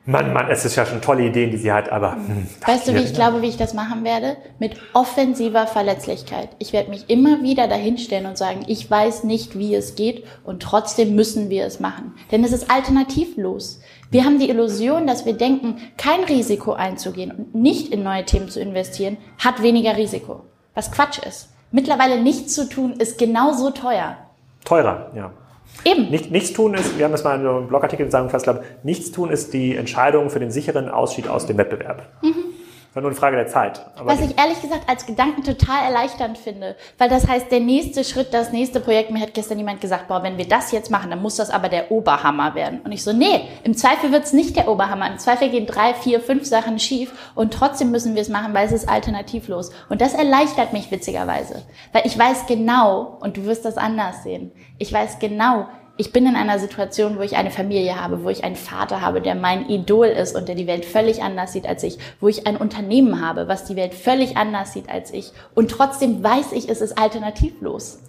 [0.08, 2.12] Mann, Mann, es ist ja schon tolle Ideen, die sie hat, aber.
[2.12, 4.36] Hm, weißt du, wie ich glaube, wie ich das machen werde?
[4.60, 6.50] Mit offensiver Verletzlichkeit.
[6.60, 10.62] Ich werde mich immer wieder dahinstellen und sagen, ich weiß nicht, wie es geht und
[10.62, 12.14] trotzdem müssen wir es machen.
[12.30, 13.80] Denn es ist alternativlos.
[14.12, 18.48] Wir haben die Illusion, dass wir denken, kein Risiko einzugehen und nicht in neue Themen
[18.48, 20.42] zu investieren, hat weniger Risiko.
[20.74, 21.48] Was Quatsch ist.
[21.72, 24.18] Mittlerweile nichts zu tun ist genauso teuer.
[24.64, 25.32] Teurer, ja.
[25.84, 26.10] Eben.
[26.10, 29.30] Nicht, nichts tun ist, wir haben das mal in einem Blogartikel zusammengefasst, glaube nichts tun
[29.30, 32.02] ist die Entscheidung für den sicheren Ausstieg aus dem Wettbewerb.
[32.22, 32.55] Mhm.
[32.96, 33.84] Ist nur eine Frage der Zeit.
[33.96, 38.04] Aber Was ich ehrlich gesagt als Gedanken total erleichternd finde, weil das heißt, der nächste
[38.04, 41.10] Schritt, das nächste Projekt, mir hat gestern jemand gesagt, boah, wenn wir das jetzt machen,
[41.10, 42.80] dann muss das aber der Oberhammer werden.
[42.84, 45.10] Und ich so, nee, im Zweifel wird es nicht der Oberhammer.
[45.10, 48.64] Im Zweifel gehen drei, vier, fünf Sachen schief und trotzdem müssen wir es machen, weil
[48.64, 49.72] es ist alternativlos.
[49.90, 54.52] Und das erleichtert mich witzigerweise, weil ich weiß genau, und du wirst das anders sehen,
[54.78, 55.66] ich weiß genau,
[55.98, 59.20] ich bin in einer Situation, wo ich eine Familie habe, wo ich einen Vater habe,
[59.20, 62.46] der mein Idol ist und der die Welt völlig anders sieht als ich, wo ich
[62.46, 65.32] ein Unternehmen habe, was die Welt völlig anders sieht als ich.
[65.54, 68.00] Und trotzdem weiß ich, es ist alternativlos.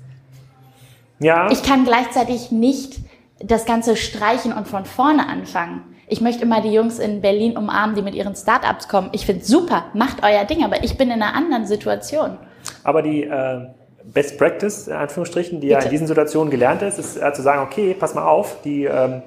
[1.19, 1.49] Ja.
[1.49, 2.97] Ich kann gleichzeitig nicht
[3.39, 5.83] das Ganze streichen und von vorne anfangen.
[6.09, 9.09] Ich möchte immer die Jungs in Berlin umarmen, die mit ihren Startups kommen.
[9.13, 12.37] Ich finde super, macht euer Ding, aber ich bin in einer anderen Situation.
[12.83, 13.67] Aber die äh
[14.13, 15.79] Best Practice, in Anführungsstrichen, die Bitte.
[15.79, 18.85] ja in diesen Situationen gelernt ist, ist äh, zu sagen, okay, pass mal auf, die
[18.85, 19.21] ähm,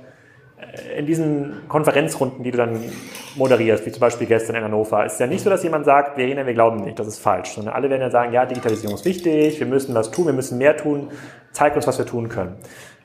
[0.97, 2.81] in diesen Konferenzrunden, die du dann
[3.37, 6.27] moderierst, wie zum Beispiel gestern in Hannover, ist ja nicht so, dass jemand sagt, wir
[6.27, 9.05] reden, wir glauben nicht, das ist falsch, sondern alle werden ja sagen, ja, Digitalisierung ist
[9.05, 11.11] wichtig, wir müssen was tun, wir müssen mehr tun,
[11.53, 12.57] zeig uns, was wir tun können.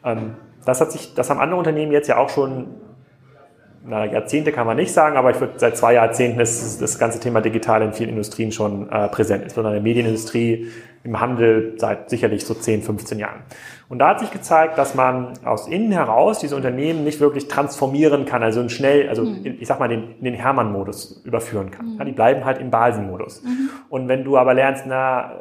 [0.03, 0.35] Ähm,
[0.65, 2.67] das hat sich, das haben andere Unternehmen jetzt ja auch schon
[3.87, 7.19] na, Jahrzehnte kann man nicht sagen, aber ich würde seit zwei Jahrzehnten ist das ganze
[7.19, 10.67] Thema digital in vielen Industrien schon äh, präsent, insbesondere in der Medienindustrie,
[11.03, 13.41] im Handel seit sicherlich so 10, 15 Jahren.
[13.87, 18.25] Und da hat sich gezeigt, dass man aus innen heraus diese Unternehmen nicht wirklich transformieren
[18.25, 19.57] kann, also schnell, also mhm.
[19.59, 21.93] ich sag mal, den, in den Hermann-Modus überführen kann.
[21.93, 21.97] Mhm.
[21.99, 23.43] Ja, die bleiben halt im Balsen-Modus.
[23.43, 23.69] Mhm.
[23.89, 25.31] Und wenn du aber lernst, na,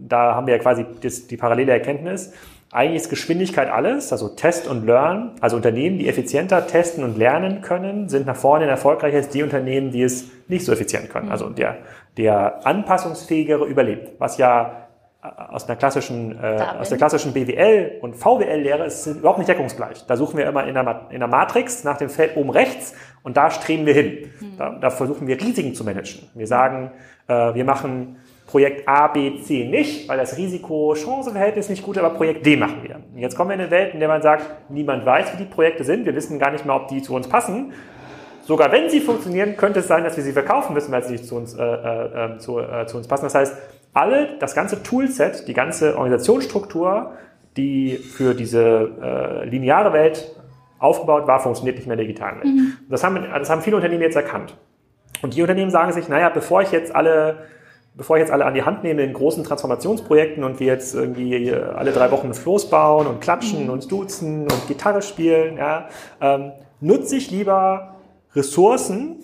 [0.00, 2.32] da haben wir ja quasi das, die parallele Erkenntnis,
[2.76, 5.32] eigentlich ist Geschwindigkeit alles, also Test und Learn.
[5.40, 9.92] Also Unternehmen, die effizienter testen und lernen können, sind nach vorne erfolgreicher als die Unternehmen,
[9.92, 11.30] die es nicht so effizient können.
[11.30, 11.78] Also der,
[12.18, 14.88] der anpassungsfähigere überlebt, was ja
[15.22, 20.04] äh, aus einer klassischen, äh, aus der klassischen BWL und VWL-Lehre ist überhaupt nicht deckungsgleich.
[20.06, 23.38] Da suchen wir immer in der, in der Matrix nach dem Feld oben rechts und
[23.38, 24.30] da streben wir hin.
[24.38, 24.56] Mhm.
[24.58, 26.28] Da, da, versuchen wir Risiken zu managen.
[26.34, 26.90] Wir sagen,
[27.26, 32.14] äh, wir machen Projekt A, B, C nicht, weil das Risiko-Chance-Verhältnis nicht gut ist, aber
[32.14, 32.96] Projekt D machen wir.
[32.96, 35.50] Und jetzt kommen wir in eine Welt, in der man sagt, niemand weiß, wie die
[35.50, 37.72] Projekte sind, wir wissen gar nicht mehr, ob die zu uns passen.
[38.44, 41.26] Sogar wenn sie funktionieren, könnte es sein, dass wir sie verkaufen müssen, weil sie nicht
[41.26, 43.24] zu uns, äh, äh, ähm, zu, äh, zu uns passen.
[43.24, 43.56] Das heißt,
[43.92, 47.12] alle, das ganze Toolset, die ganze Organisationsstruktur,
[47.56, 50.36] die für diese äh, lineare Welt
[50.78, 52.46] aufgebaut war, funktioniert nicht mehr in der digitalen Welt.
[52.46, 52.72] Mhm.
[52.88, 54.56] Das, haben, das haben viele Unternehmen jetzt erkannt.
[55.22, 57.38] Und die Unternehmen sagen sich, naja, bevor ich jetzt alle
[57.96, 61.52] bevor ich jetzt alle an die Hand nehme in großen Transformationsprojekten und wir jetzt irgendwie
[61.52, 63.70] alle drei Wochen Floß bauen und klatschen mhm.
[63.70, 65.88] und duzen und Gitarre spielen, ja,
[66.20, 67.96] ähm, nutze ich lieber
[68.34, 69.16] Ressourcen,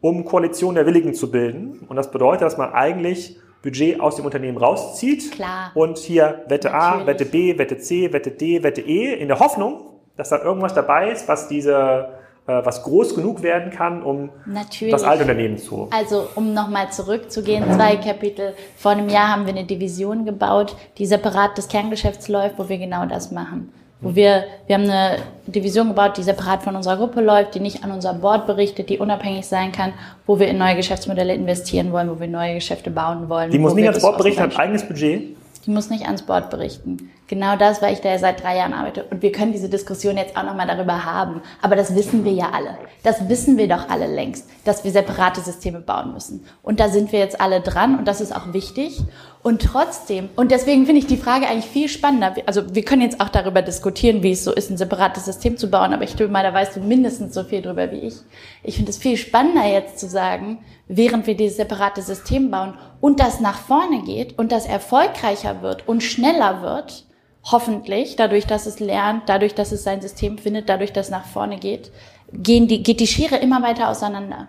[0.00, 1.86] um Koalition der Willigen zu bilden.
[1.88, 5.70] Und das bedeutet, dass man eigentlich Budget aus dem Unternehmen rauszieht Klar.
[5.74, 9.82] und hier Wette A, Wette B, Wette C, Wette D, Wette E in der Hoffnung,
[10.16, 14.92] dass da irgendwas dabei ist, was diese was groß genug werden kann, um Natürlich.
[14.92, 15.88] das alte Unternehmen zu.
[15.90, 18.54] Also um nochmal zurückzugehen, zwei Kapitel.
[18.76, 22.78] Vor einem Jahr haben wir eine Division gebaut, die separat des Kerngeschäfts läuft, wo wir
[22.78, 23.72] genau das machen.
[24.02, 27.84] Wo wir, wir haben eine Division gebaut, die separat von unserer Gruppe läuft, die nicht
[27.84, 29.92] an unser Board berichtet, die unabhängig sein kann,
[30.26, 33.50] wo wir in neue Geschäftsmodelle investieren wollen, wo wir neue Geschäfte bauen wollen.
[33.50, 35.36] Die muss nicht ans Board berichten, hat eigenes Budget?
[35.66, 37.10] Die muss nicht ans Board berichten.
[37.30, 39.04] Genau das, weil ich da ja seit drei Jahren arbeite.
[39.04, 41.42] Und wir können diese Diskussion jetzt auch nochmal darüber haben.
[41.62, 42.76] Aber das wissen wir ja alle.
[43.04, 46.44] Das wissen wir doch alle längst, dass wir separate Systeme bauen müssen.
[46.64, 49.00] Und da sind wir jetzt alle dran und das ist auch wichtig.
[49.44, 52.34] Und trotzdem, und deswegen finde ich die Frage eigentlich viel spannender.
[52.46, 55.70] Also wir können jetzt auch darüber diskutieren, wie es so ist, ein separates System zu
[55.70, 58.16] bauen, aber ich glaube mal, da weißt du mindestens so viel drüber wie ich.
[58.64, 63.20] Ich finde es viel spannender jetzt zu sagen, während wir dieses separate System bauen und
[63.20, 67.04] das nach vorne geht und das erfolgreicher wird und schneller wird,
[67.44, 71.24] hoffentlich, dadurch, dass es lernt, dadurch, dass es sein System findet, dadurch, dass es nach
[71.24, 71.90] vorne geht,
[72.32, 74.48] gehen die, geht die Schere immer weiter auseinander.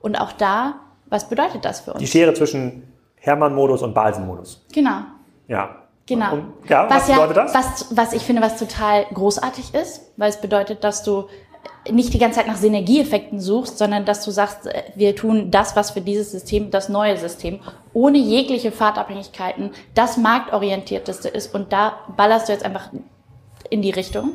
[0.00, 2.00] Und auch da, was bedeutet das für uns?
[2.00, 4.66] Die Schere zwischen Hermann-Modus und Balsen-Modus.
[4.72, 5.00] Genau.
[5.48, 5.82] Ja.
[6.06, 6.34] Genau.
[6.34, 7.54] Und, ja, was was ja, bedeutet das?
[7.54, 11.26] Was, was ich finde, was total großartig ist, weil es bedeutet, dass du
[11.90, 15.76] nicht die ganze Zeit nach Synergieeffekten suchst, sondern dass du sagst, äh, wir tun das,
[15.76, 17.60] was für dieses System, das neue System,
[17.92, 22.90] ohne jegliche Fahrtabhängigkeiten, das marktorientierteste ist und da ballerst du jetzt einfach
[23.70, 24.32] in die Richtung.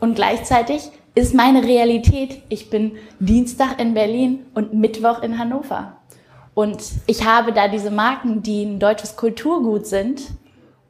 [0.00, 5.96] Und gleichzeitig ist meine Realität, ich bin Dienstag in Berlin und Mittwoch in Hannover.
[6.54, 10.22] Und ich habe da diese Marken, die ein deutsches Kulturgut sind.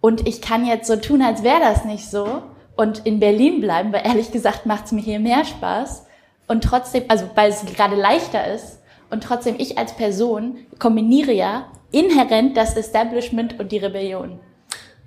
[0.01, 2.42] Und ich kann jetzt so tun, als wäre das nicht so
[2.76, 6.06] und in Berlin bleiben, weil ehrlich gesagt macht es mir hier mehr Spaß.
[6.48, 8.80] Und trotzdem, also weil es gerade leichter ist.
[9.11, 14.40] Und trotzdem, ich als Person kombiniere ja inhärent das Establishment und die Rebellion.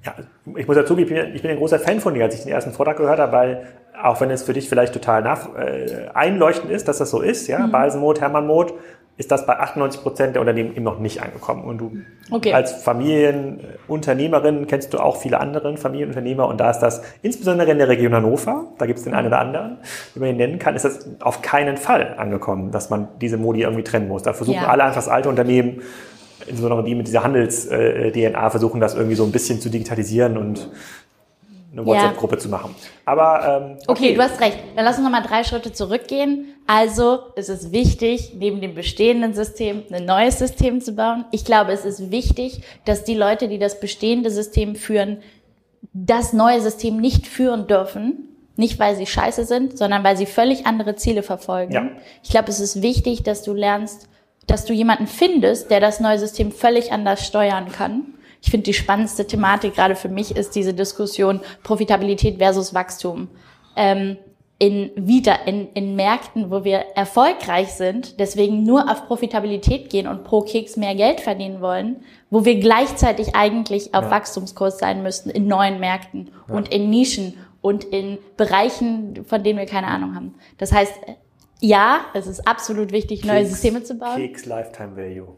[0.06, 0.13] Ja,
[0.56, 2.51] ich muss dazu, ich bin, ich bin ein großer Fan von dir, als ich den
[2.51, 3.67] ersten Vortrag gehört habe, weil
[4.01, 7.47] auch wenn es für dich vielleicht total nach, äh, einleuchtend ist, dass das so ist,
[7.47, 7.71] ja, mhm.
[7.71, 8.73] Balsenmod, Hermann-Mod,
[9.17, 11.63] ist das bei 98 Prozent der Unternehmen eben noch nicht angekommen.
[11.63, 11.91] Und du
[12.32, 12.54] okay.
[12.54, 17.88] als Familienunternehmerin kennst du auch viele andere Familienunternehmer und da ist das insbesondere in der
[17.88, 19.78] Region Hannover, da gibt es den einen oder anderen,
[20.13, 23.62] wie man ihn nennen kann, ist das auf keinen Fall angekommen, dass man diese Modi
[23.62, 24.23] irgendwie trennen muss.
[24.23, 24.67] Da versuchen ja.
[24.67, 25.82] alle einfach das alte Unternehmen,
[26.41, 30.69] insbesondere die mit dieser Handels-DNA, versuchen das irgendwie so ein bisschen zu digitalisieren und
[31.71, 32.39] eine WhatsApp-Gruppe ja.
[32.39, 32.75] zu machen.
[33.06, 34.08] Aber ähm, okay.
[34.08, 34.58] okay, du hast recht.
[34.75, 36.55] Dann lass uns nochmal drei Schritte zurückgehen.
[36.67, 41.25] Also es ist wichtig, neben dem bestehenden System ein neues System zu bauen.
[41.32, 45.19] Ich glaube, es ist wichtig, dass die Leute, die das bestehende System führen,
[45.93, 48.30] das neue System nicht führen dürfen.
[48.58, 51.73] Nicht, weil sie scheiße sind, sondern weil sie völlig andere Ziele verfolgen.
[51.73, 51.89] Ja.
[52.23, 54.08] Ich glaube, es ist wichtig, dass du lernst,
[54.47, 58.73] dass du jemanden findest, der das neue System völlig anders steuern kann ich finde, die
[58.75, 63.28] spannendste Thematik gerade für mich ist diese Diskussion Profitabilität versus Wachstum.
[63.75, 64.17] Ähm,
[64.58, 70.24] in wieder in, in Märkten, wo wir erfolgreich sind, deswegen nur auf Profitabilität gehen und
[70.24, 71.98] pro Keks mehr Geld verdienen wollen,
[72.30, 74.12] wo wir gleichzeitig eigentlich auf ja.
[74.12, 76.56] Wachstumskurs sein müssten in neuen Märkten ja.
[76.56, 80.36] und in Nischen und in Bereichen, von denen wir keine Ahnung haben.
[80.58, 80.94] Das heißt,
[81.60, 84.15] ja, es ist absolut wichtig, Keks, neue Systeme zu bauen.
[84.15, 85.36] Keks Lifetime Value.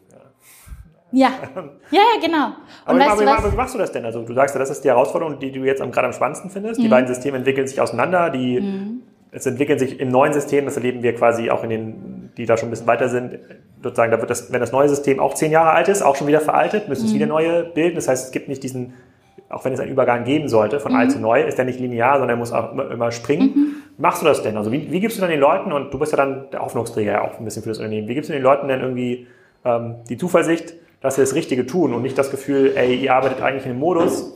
[1.11, 1.29] Ja.
[1.29, 1.31] ja,
[1.91, 2.47] ja, genau.
[2.47, 4.05] Und aber, weißt aber, aber wie machst du das denn?
[4.05, 6.79] Also du sagst ja, das ist die Herausforderung, die du jetzt gerade am spannendsten findest.
[6.79, 6.83] Mhm.
[6.83, 9.03] Die beiden Systeme entwickeln sich auseinander, die mhm.
[9.31, 12.57] Es entwickeln sich im neuen System, das erleben wir quasi auch in den, die da
[12.57, 13.39] schon ein bisschen weiter sind,
[13.83, 16.27] sozusagen, da wird das, wenn das neue System auch zehn Jahre alt ist, auch schon
[16.27, 17.07] wieder veraltet, müssen mhm.
[17.09, 17.95] es wieder neue bilden.
[17.95, 18.93] Das heißt, es gibt nicht diesen,
[19.49, 21.13] auch wenn es einen Übergang geben sollte, von alt mhm.
[21.13, 23.51] zu neu, ist der nicht linear, sondern er muss auch immer, immer springen.
[23.55, 23.75] Mhm.
[23.97, 24.57] Machst du das denn?
[24.57, 27.11] Also wie, wie gibst du dann den Leuten, und du bist ja dann der Hoffnungsträger
[27.11, 29.27] ja auch ein bisschen für das Unternehmen, wie gibst du den Leuten denn irgendwie
[29.65, 33.41] ähm, die Zuversicht, dass sie das Richtige tun und nicht das Gefühl, ey, ihr arbeitet
[33.41, 34.33] eigentlich in einem Modus,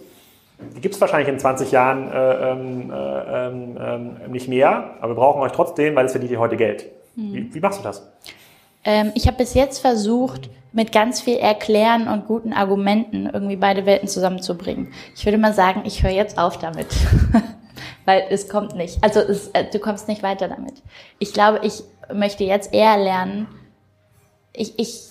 [0.75, 5.11] die gibt es wahrscheinlich in 20 Jahren äh, ähm, äh, ähm, ähm, nicht mehr, aber
[5.11, 6.85] wir brauchen euch trotzdem, weil es verdient ihr heute Geld.
[7.15, 7.33] Mhm.
[7.33, 8.07] Wie, wie, machst du das?
[8.83, 13.85] Ähm, ich habe bis jetzt versucht, mit ganz viel Erklären und guten Argumenten irgendwie beide
[13.85, 14.93] Welten zusammenzubringen.
[15.15, 16.87] Ich würde mal sagen, ich höre jetzt auf damit.
[18.05, 19.03] weil es kommt nicht.
[19.03, 20.81] Also es, äh, du kommst nicht weiter damit.
[21.19, 23.47] Ich glaube, ich möchte jetzt eher lernen,
[24.53, 25.10] ich, ich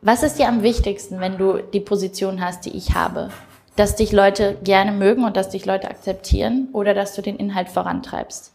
[0.00, 3.30] was ist dir am wichtigsten, wenn du die Position hast, die ich habe?
[3.76, 7.68] Dass dich Leute gerne mögen und dass dich Leute akzeptieren oder dass du den Inhalt
[7.68, 8.52] vorantreibst?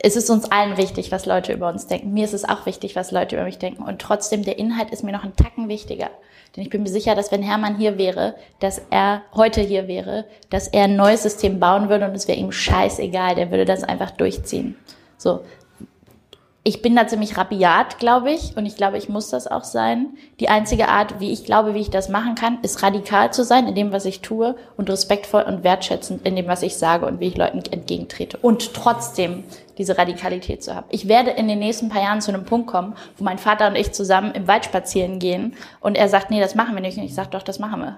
[0.00, 2.14] Es ist uns allen wichtig, was Leute über uns denken.
[2.14, 3.82] Mir ist es auch wichtig, was Leute über mich denken.
[3.82, 6.10] Und trotzdem, der Inhalt ist mir noch einen Tacken wichtiger.
[6.54, 10.24] Denn ich bin mir sicher, dass wenn Hermann hier wäre, dass er heute hier wäre,
[10.50, 13.82] dass er ein neues System bauen würde und es wäre ihm scheißegal, der würde das
[13.82, 14.76] einfach durchziehen.
[15.16, 15.40] So,
[16.68, 20.18] ich bin da ziemlich rabiat, glaube ich, und ich glaube, ich muss das auch sein.
[20.38, 23.66] Die einzige Art, wie ich glaube, wie ich das machen kann, ist radikal zu sein
[23.66, 27.20] in dem, was ich tue und respektvoll und wertschätzend in dem, was ich sage und
[27.20, 28.36] wie ich Leuten entgegentrete.
[28.36, 29.44] Und trotzdem
[29.78, 30.86] diese Radikalität zu haben.
[30.90, 33.74] Ich werde in den nächsten paar Jahren zu einem Punkt kommen, wo mein Vater und
[33.74, 36.98] ich zusammen im Wald spazieren gehen und er sagt, nee, das machen wir nicht.
[36.98, 37.96] Und ich sage, doch, das machen wir.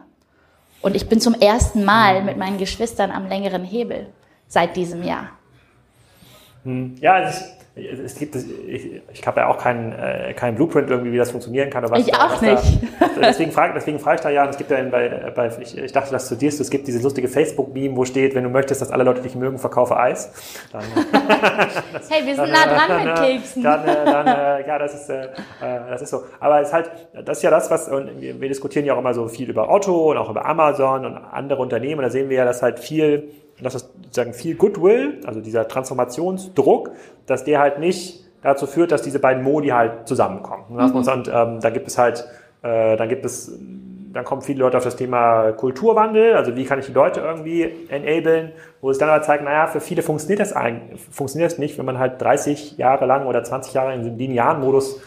[0.80, 4.06] Und ich bin zum ersten Mal mit meinen Geschwistern am längeren Hebel
[4.46, 5.30] seit diesem Jahr.
[6.62, 6.94] Hm.
[7.00, 11.16] Ja, ist es gibt, ich, ich habe ja auch keinen, äh, keinen Blueprint irgendwie, wie
[11.16, 11.84] das funktionieren kann.
[11.84, 12.82] Aber ich auch was nicht.
[12.98, 15.92] Da, deswegen frage deswegen frag ich da ja, es gibt ja bei, bei ich, ich
[15.92, 18.90] dachte, dass du dir es gibt dieses lustige Facebook-Meme, wo steht, wenn du möchtest, dass
[18.90, 20.32] alle Leute dich mögen, verkaufe Eis.
[20.72, 20.82] Dann,
[21.92, 23.62] das, hey, wir sind dann, nah dran dann, mit Keksen.
[23.62, 25.28] Dann, dann, dann äh, ja, das ist, äh,
[25.60, 26.24] das ist so.
[26.40, 26.90] Aber es ist halt,
[27.24, 29.70] das ist ja das, was, und wir, wir diskutieren ja auch immer so viel über
[29.70, 32.00] Otto und auch über Amazon und andere Unternehmen.
[32.00, 33.30] Und da sehen wir ja, dass halt viel
[33.62, 36.90] dass das sozusagen viel Goodwill, also dieser Transformationsdruck,
[37.26, 40.64] dass der halt nicht dazu führt, dass diese beiden Modi halt zusammenkommen.
[40.70, 40.96] Mhm.
[40.96, 42.26] Und ähm, da gibt es halt,
[42.62, 43.52] äh, dann gibt es,
[44.12, 47.70] dann kommen viele Leute auf das Thema Kulturwandel, also wie kann ich die Leute irgendwie
[47.88, 51.78] enablen, wo es dann halt zeigt, naja, für viele funktioniert das eigentlich, funktioniert das nicht,
[51.78, 55.00] wenn man halt 30 Jahre lang oder 20 Jahre in diesem linearen Modus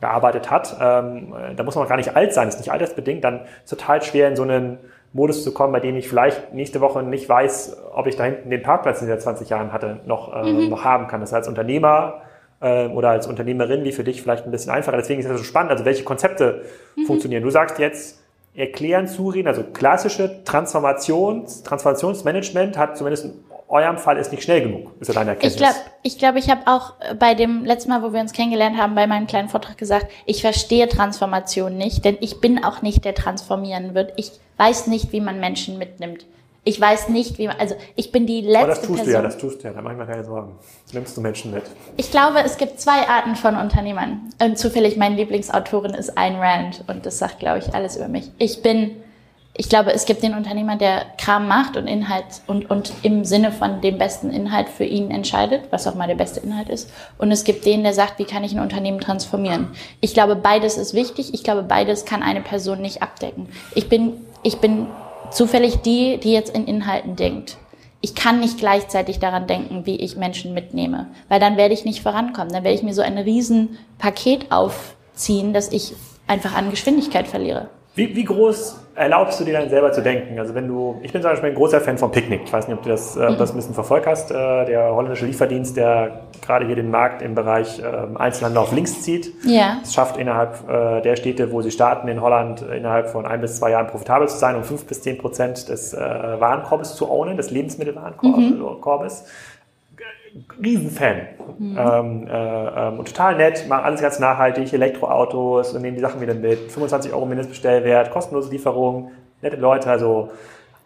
[0.00, 0.76] gearbeitet hat.
[0.80, 4.28] Ähm, da muss man gar nicht alt sein, ist nicht altersbedingt, dann ist total schwer
[4.28, 4.78] in so einen
[5.12, 8.50] Modus zu kommen, bei dem ich vielleicht nächste Woche nicht weiß, ob ich da hinten
[8.50, 10.68] den Parkplatz, den ich seit 20 Jahren hatte, noch, äh, mhm.
[10.68, 11.20] noch haben kann.
[11.20, 12.22] Das heißt, als Unternehmer
[12.60, 14.96] äh, oder als Unternehmerin wie für dich vielleicht ein bisschen einfacher.
[14.96, 16.62] Deswegen ist es so spannend, also welche Konzepte
[16.96, 17.06] mhm.
[17.06, 17.42] funktionieren.
[17.42, 18.22] Du sagst jetzt,
[18.54, 23.34] erklären, zureden, also klassische Transformations, Transformationsmanagement hat zumindest in
[23.68, 25.54] eurem Fall ist nicht schnell genug, ist ja deine Erkenntnis.
[25.54, 28.78] Ich glaube, ich, glaub, ich habe auch bei dem letzten Mal, wo wir uns kennengelernt
[28.78, 33.04] haben, bei meinem kleinen Vortrag gesagt, ich verstehe Transformation nicht, denn ich bin auch nicht
[33.04, 34.12] der transformieren wird.
[34.16, 36.24] Ich weiß nicht, wie man Menschen mitnimmt.
[36.68, 39.06] Ich weiß nicht, wie man, also ich bin die letzte Aber das tust Person.
[39.06, 40.56] du ja, das tust du ja, da mach ich mir keine Sorgen.
[40.92, 41.62] Nimmst du Menschen mit?
[41.96, 44.32] Ich glaube, es gibt zwei Arten von Unternehmern.
[44.42, 48.32] Und zufällig meine Lieblingsautorin ist Ayn Rand und das sagt, glaube ich, alles über mich.
[48.38, 48.96] Ich bin,
[49.56, 53.52] ich glaube, es gibt den Unternehmer, der Kram macht und Inhalt und, und im Sinne
[53.52, 56.90] von dem besten Inhalt für ihn entscheidet, was auch mal der beste Inhalt ist.
[57.16, 59.68] Und es gibt den, der sagt, wie kann ich ein Unternehmen transformieren?
[60.00, 61.32] Ich glaube, beides ist wichtig.
[61.32, 63.48] Ich glaube, beides kann eine Person nicht abdecken.
[63.76, 64.14] Ich bin,
[64.46, 64.86] ich bin
[65.32, 67.56] zufällig die, die jetzt in Inhalten denkt.
[68.00, 72.00] Ich kann nicht gleichzeitig daran denken, wie ich Menschen mitnehme, weil dann werde ich nicht
[72.00, 72.52] vorankommen.
[72.52, 75.94] Dann werde ich mir so ein Riesenpaket aufziehen, dass ich
[76.28, 77.70] einfach an Geschwindigkeit verliere.
[77.96, 80.38] Wie, wie groß erlaubst du dir dann selber zu denken?
[80.38, 82.42] Also wenn du, ich bin zum Beispiel ein großer Fan von Picknick.
[82.44, 84.30] Ich weiß nicht, ob du das, äh, das ein bisschen verfolgt hast.
[84.30, 84.34] Äh,
[84.66, 87.84] der holländische Lieferdienst, der gerade hier den Markt im Bereich äh,
[88.16, 89.32] Einzelhandel auf links zieht.
[89.44, 89.78] Ja.
[89.82, 93.56] Es schafft innerhalb äh, der Städte, wo sie starten, in Holland innerhalb von ein bis
[93.56, 97.38] zwei Jahren profitabel zu sein, um fünf bis zehn Prozent des äh, Warenkorbes zu ownen,
[97.38, 99.22] des Lebensmittelwarenkorbes.
[99.22, 99.26] Mhm.
[100.62, 101.16] Riesenfan.
[101.58, 101.78] Mhm.
[101.78, 106.20] Ähm, äh, ähm, und total nett, machen alles ganz nachhaltig, Elektroautos und nehmen die Sachen
[106.20, 106.70] wieder mit.
[106.70, 110.30] 25 Euro Mindestbestellwert, kostenlose Lieferung, nette Leute, also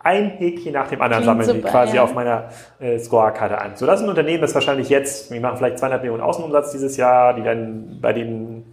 [0.02, 2.04] ein Häkchen nach dem anderen Klingt sammeln die quasi ja.
[2.04, 3.72] auf meiner äh, Scorekarte an.
[3.74, 6.96] So, das ist ein Unternehmen, das wahrscheinlich jetzt, wir machen vielleicht 200 Millionen Außenumsatz dieses
[6.96, 8.64] Jahr, die dann bei dem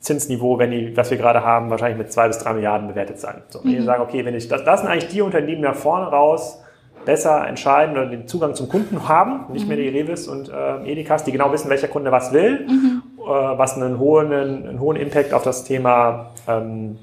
[0.00, 3.42] Zinsniveau, wenn die, was wir gerade haben, wahrscheinlich mit zwei bis drei Milliarden bewertet sein.
[3.48, 3.78] So, mhm.
[3.78, 6.62] ich sage, okay, wenn ich, das, das sind eigentlich die Unternehmen nach vorne raus,
[7.08, 9.68] besser entscheiden oder den Zugang zum Kunden haben, nicht mhm.
[9.68, 13.02] mehr die Revis und äh, Edikas, die genau wissen, welcher Kunde was will, mhm.
[13.18, 16.98] äh, was einen hohen, einen hohen Impact auf das Thema ähm,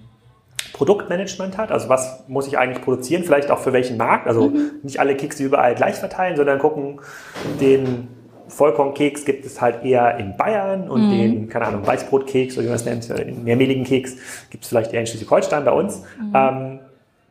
[0.74, 1.72] Produktmanagement hat.
[1.72, 4.28] Also was muss ich eigentlich produzieren, vielleicht auch für welchen Markt.
[4.28, 4.74] Also mhm.
[4.84, 7.00] nicht alle Kekse überall gleich verteilen, sondern gucken,
[7.60, 8.08] den
[8.48, 11.18] Vollkornkeks gibt es halt eher in Bayern und mhm.
[11.18, 14.18] den, keine Ahnung, Weißbrotkeks oder wie man es nennt, den mehrmehligen Keks
[14.52, 16.04] gibt es vielleicht eher in Schleswig-Holstein bei uns.
[16.20, 16.32] Mhm.
[16.36, 16.80] Ähm,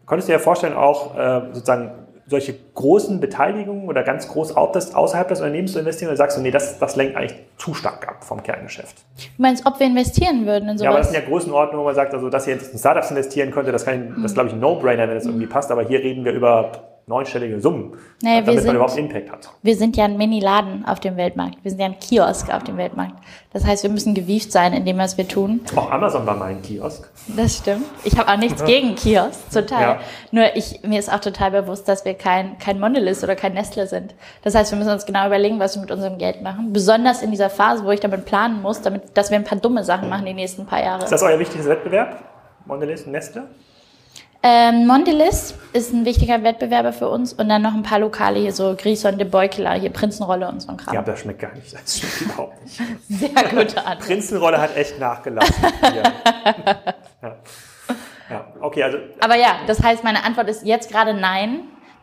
[0.07, 1.93] könntest du dir vorstellen, auch äh, sozusagen
[2.27, 6.51] solche großen Beteiligungen oder ganz groß außerhalb des Unternehmens zu investieren oder sagst du, nee,
[6.51, 8.97] das, das lenkt eigentlich zu stark ab vom Kerngeschäft?
[9.19, 10.85] Du meinst, ob wir investieren würden in sowas?
[10.85, 13.11] Ja, aber das sind ja Größenordnungen, wo man sagt, also, dass ihr jetzt in Startups
[13.11, 15.83] investieren könnte, das, kann, das ist, glaube ich, ein No-Brainer, wenn es irgendwie passt, aber
[15.85, 19.51] hier reden wir über neunstellige Summen, naja, damit sind, man überhaupt Impact hat.
[19.62, 21.59] Wir sind ja ein Mini-Laden auf dem Weltmarkt.
[21.62, 23.14] Wir sind ja ein Kiosk auf dem Weltmarkt.
[23.53, 25.61] Das heißt, wir müssen gewieft sein in dem, was wir tun.
[25.77, 27.11] Auch Amazon war mein Kiosk.
[27.37, 27.85] Das stimmt.
[28.05, 29.83] Ich habe auch nichts gegen Kiosk, total.
[29.83, 30.01] Ja.
[30.31, 33.87] Nur ich, mir ist auch total bewusst, dass wir kein, kein Mondelez oder kein Nestle
[33.87, 34.14] sind.
[34.43, 36.73] Das heißt, wir müssen uns genau überlegen, was wir mit unserem Geld machen.
[36.73, 39.85] Besonders in dieser Phase, wo ich damit planen muss, damit, dass wir ein paar dumme
[39.85, 41.05] Sachen machen die nächsten paar Jahre.
[41.05, 42.17] Ist das euer wichtigster Wettbewerb?
[42.64, 43.45] Mondelez und Nestle?
[44.46, 48.52] Ähm, Mondelez ist ein wichtiger Wettbewerber für uns und dann noch ein paar Lokale hier,
[48.52, 50.94] so Grison de Beukela, hier Prinzenrolle und so ein Kram.
[50.94, 51.72] Ja, das schmeckt gar nicht.
[51.72, 52.78] Das schmeckt überhaupt nicht.
[53.09, 54.00] Sehr gute Antwort.
[54.00, 55.54] Prinzenrolle hat echt nachgelassen.
[57.22, 57.37] ja.
[58.28, 58.46] ja.
[58.61, 58.98] okay, also.
[59.20, 61.61] Aber ja, das heißt, meine Antwort ist jetzt gerade nein.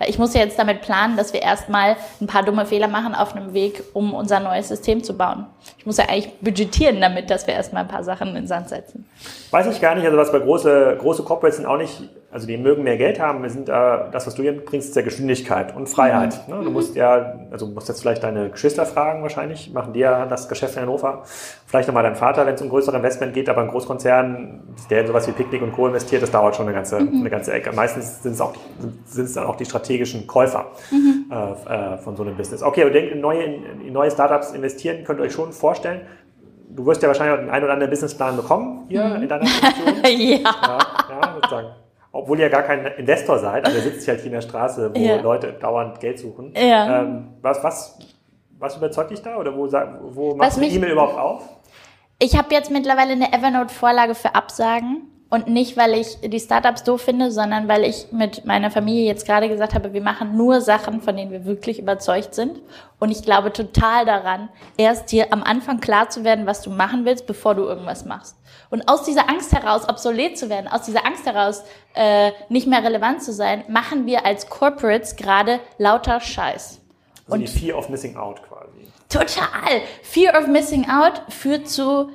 [0.07, 3.35] Ich muss ja jetzt damit planen, dass wir erstmal ein paar dumme Fehler machen auf
[3.35, 5.45] einem Weg, um unser neues System zu bauen.
[5.77, 9.07] Ich muss ja eigentlich budgetieren damit, dass wir erstmal ein paar Sachen in Sand setzen.
[9.51, 12.01] Weiß ich gar nicht, also was bei große, große Corporates sind auch nicht
[12.31, 14.95] also die mögen mehr Geld haben, wir sind äh, das, was du hier bringst, ist
[14.95, 16.47] ja Geschwindigkeit und Freiheit.
[16.47, 16.55] Mhm.
[16.55, 16.63] Ne?
[16.63, 20.47] Du musst ja, also musst jetzt vielleicht deine Geschwister fragen wahrscheinlich, machen die ja das
[20.47, 21.23] Geschäft in Hannover.
[21.67, 25.07] Vielleicht nochmal deinen Vater, wenn es um größere Investment geht, aber ein Großkonzern, der in
[25.07, 25.87] sowas wie Picknick und Co.
[25.87, 27.19] investiert, das dauert schon eine ganze, mhm.
[27.19, 27.73] eine ganze Ecke.
[27.73, 28.53] Meistens sind es auch,
[29.05, 31.25] sind es dann auch die strategischen Käufer mhm.
[31.29, 32.63] äh, äh von so einem Business.
[32.63, 36.01] Okay, aber denkt, in neue, in neue Startups investieren, könnt ihr euch schon vorstellen,
[36.69, 39.23] du wirst ja wahrscheinlich auch den einen oder anderen Businessplan bekommen hier mhm.
[39.23, 39.95] in deiner Funktion.
[40.05, 40.37] ja.
[40.37, 40.77] ja.
[41.09, 41.67] Ja, sozusagen
[42.11, 44.99] obwohl ihr gar kein Investor seid, aber ihr sitzt halt hier in der Straße, wo
[45.01, 45.21] ja.
[45.21, 46.53] Leute dauernd Geld suchen.
[46.55, 47.01] Ja.
[47.01, 47.99] Ähm, was, was,
[48.59, 49.71] was überzeugt dich da oder wo,
[50.13, 51.49] wo machst du die E-Mail überhaupt auf?
[52.19, 55.07] Ich habe jetzt mittlerweile eine Evernote-Vorlage für Absagen.
[55.31, 59.25] Und nicht, weil ich die Startups doof finde, sondern weil ich mit meiner Familie jetzt
[59.25, 62.59] gerade gesagt habe, wir machen nur Sachen, von denen wir wirklich überzeugt sind.
[62.99, 67.05] Und ich glaube total daran, erst dir am Anfang klar zu werden, was du machen
[67.05, 68.35] willst, bevor du irgendwas machst.
[68.69, 71.63] Und aus dieser Angst heraus, obsolet zu werden, aus dieser Angst heraus,
[71.93, 76.81] äh, nicht mehr relevant zu sein, machen wir als Corporates gerade lauter Scheiß.
[77.23, 78.85] Also Und die Fear of Missing Out quasi.
[79.07, 79.81] Total.
[80.03, 82.09] Fear of Missing Out führt zu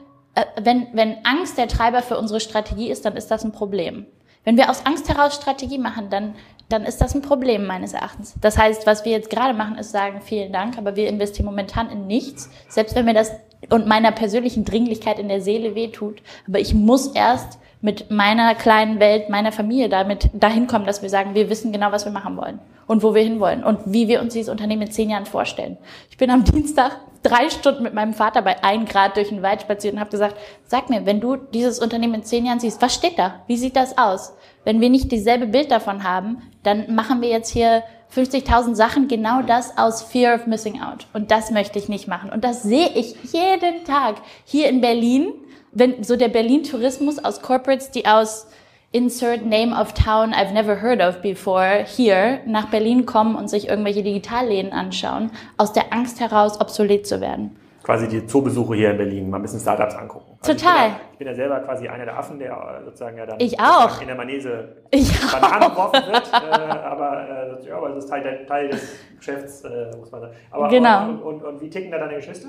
[0.60, 4.06] wenn, wenn Angst der Treiber für unsere Strategie ist, dann ist das ein Problem.
[4.44, 6.34] Wenn wir aus Angst heraus Strategie machen, dann,
[6.68, 8.34] dann ist das ein Problem meines Erachtens.
[8.40, 11.90] Das heißt, was wir jetzt gerade machen, ist sagen, vielen Dank, aber wir investieren momentan
[11.90, 13.32] in nichts, selbst wenn mir das
[13.70, 16.22] und meiner persönlichen Dringlichkeit in der Seele wehtut.
[16.46, 21.10] Aber ich muss erst mit meiner kleinen Welt, meiner Familie damit dahin kommen, dass wir
[21.10, 24.20] sagen, wir wissen genau, was wir machen wollen und wo wir hinwollen und wie wir
[24.20, 25.76] uns dieses Unternehmen in zehn Jahren vorstellen.
[26.10, 29.62] Ich bin am Dienstag drei Stunden mit meinem Vater bei ein Grad durch den Wald
[29.62, 32.94] spaziert und habe gesagt, sag mir, wenn du dieses Unternehmen in zehn Jahren siehst, was
[32.94, 33.40] steht da?
[33.46, 34.32] Wie sieht das aus?
[34.64, 37.82] Wenn wir nicht dieselbe Bild davon haben, dann machen wir jetzt hier
[38.14, 41.06] 50.000 Sachen, genau das aus Fear of Missing Out.
[41.12, 42.30] Und das möchte ich nicht machen.
[42.30, 45.32] Und das sehe ich jeden Tag hier in Berlin,
[45.76, 48.46] wenn so der Berlin-Tourismus aus Corporates, die aus
[48.92, 53.68] insert name of town I've never heard of before hier nach Berlin kommen und sich
[53.68, 57.56] irgendwelche Digitalläden anschauen, aus der Angst heraus obsolet zu werden.
[57.82, 60.36] Quasi die Zoobesuche hier in Berlin, mal ein bisschen Startups angucken.
[60.40, 60.96] Also Total.
[61.12, 64.00] Ich bin, ja, selber quasi einer der Affen, der äh, sozusagen ja dann ich auch.
[64.00, 66.32] in der Manese ich Bananen geworfen wird.
[66.32, 70.34] äh, aber, äh, ja, aber das ist Teil, Teil des Geschäfts, äh, muss man sagen.
[70.50, 71.10] Aber, genau.
[71.10, 72.48] Und, und, und, wie ticken da deine Geschwister?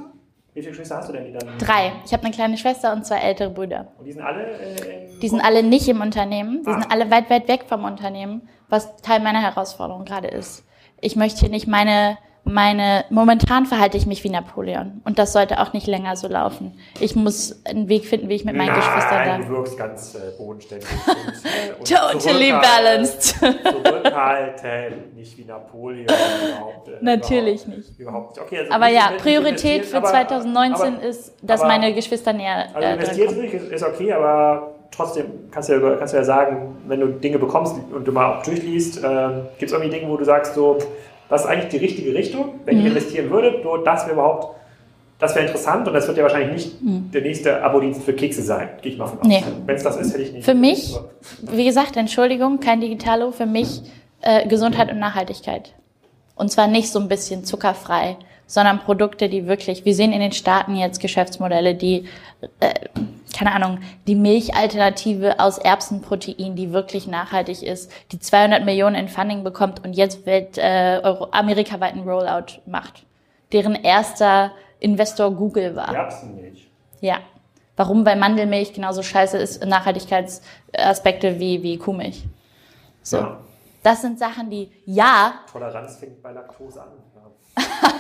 [0.58, 1.26] Wie viele Geschwister hast du denn?
[1.26, 1.92] Die dann Drei.
[2.04, 3.90] Ich habe eine kleine Schwester und zwei ältere Brüder.
[4.00, 4.42] Und die sind alle?
[4.42, 6.64] Äh, die sind alle nicht im Unternehmen.
[6.64, 6.82] Die ah.
[6.82, 10.66] sind alle weit, weit weg vom Unternehmen, was Teil meiner Herausforderung gerade ist.
[11.00, 12.18] Ich möchte hier nicht meine
[12.48, 15.02] meine, momentan verhalte ich mich wie Napoleon.
[15.06, 16.74] Und das sollte auch nicht länger so laufen.
[17.00, 19.38] Ich muss einen Weg finden, wie ich mit meinen Nein, Geschwistern da.
[19.38, 20.88] Du wirkst ganz äh, bodenständig.
[21.80, 23.22] und, äh, totally balanced.
[23.24, 26.06] Zurückhaltend, nicht wie Napoleon.
[26.06, 28.00] Überhaupt, äh, Natürlich überhaupt, nicht.
[28.00, 28.46] Überhaupt nicht.
[28.46, 32.68] Okay, also aber ja, Priorität für aber, 2019 aber, ist, dass aber, meine Geschwister näher.
[32.74, 36.78] Also investiert äh, ist, ist okay, aber trotzdem kannst du, ja, kannst du ja sagen,
[36.88, 40.18] wenn du Dinge bekommst und du mal auch durchliest, äh, gibt es irgendwie Dinge, wo
[40.18, 40.78] du sagst, so,
[41.30, 42.82] das ist eigentlich die richtige Richtung, wenn mhm.
[42.82, 44.56] ich investieren würde, nur das wäre überhaupt,
[45.20, 47.12] das wäre interessant und das wird ja wahrscheinlich nicht mhm.
[47.12, 49.28] der nächste Abo-Dienst für Kekse sein, gehe ich mal von aus.
[49.28, 49.44] Nee.
[49.66, 50.46] Wenn es das ist, hätte ich nicht.
[50.46, 50.96] Für mich,
[51.42, 53.82] wie gesagt, Entschuldigung, kein Digitalo, für mich
[54.22, 55.74] äh, Gesundheit und Nachhaltigkeit.
[56.36, 58.18] Und zwar nicht so ein bisschen zuckerfrei,
[58.48, 62.08] sondern Produkte, die wirklich, wir sehen in den Staaten jetzt Geschäftsmodelle, die
[62.60, 62.74] äh,
[63.38, 69.44] keine Ahnung, die Milchalternative aus Erbsenprotein, die wirklich nachhaltig ist, die 200 Millionen in Funding
[69.44, 73.06] bekommt und jetzt Welt, äh, Euro, amerikaweiten Rollout macht.
[73.54, 75.94] Deren erster Investor Google war.
[75.94, 76.68] Erbsenmilch.
[77.02, 77.20] Ja.
[77.76, 78.06] Warum?
[78.06, 82.24] Weil Mandelmilch genauso scheiße ist, Nachhaltigkeitsaspekte wie, wie Kuhmilch.
[83.04, 83.18] So.
[83.18, 83.38] Ja.
[83.84, 85.36] Das sind Sachen, die, ja.
[85.52, 86.88] Toleranz fängt bei Laktose an.
[87.16, 87.64] Ja.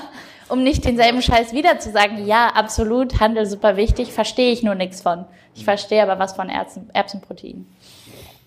[0.50, 4.76] um nicht denselben Scheiß wieder zu sagen, ja, absolut, Handel super wichtig, verstehe ich nur
[4.76, 5.26] nichts von.
[5.56, 7.66] Ich verstehe aber was von Erbsen, Erbsenprotein.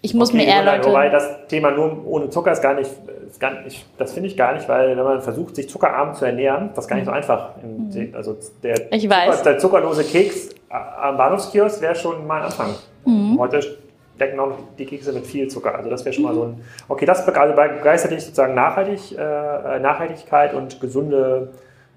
[0.02, 0.88] Ich muss okay, mir eher Leute.
[0.88, 2.90] Wobei das Thema nur ohne Zucker ist gar nicht,
[3.28, 6.24] ist gar nicht das finde ich gar nicht, weil wenn man versucht, sich zuckerarm zu
[6.24, 7.16] ernähren, das ist gar nicht so mhm.
[7.18, 7.50] einfach.
[7.62, 8.14] Mhm.
[8.14, 9.42] Also der, ich weiß.
[9.42, 12.74] der zuckerlose Keks am Bahnhofskiosk wäre schon mal ein Anfang.
[13.04, 13.38] Mhm.
[13.38, 13.60] Heute
[14.18, 15.74] decken auch die Kekse mit viel Zucker.
[15.74, 16.64] Also das wäre schon mal so ein.
[16.88, 21.52] Okay, das also begeistert dich sozusagen nachhaltig, äh, Nachhaltigkeit und gesunde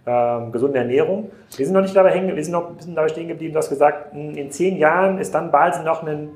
[0.06, 1.32] ähm, gesunde Ernährung.
[1.56, 3.54] Wir sind noch nicht dabei hängen, wir sind noch ein bisschen dabei stehen geblieben.
[3.54, 6.30] Du hast gesagt, hm, in zehn Jahren ist dann Balsen noch ein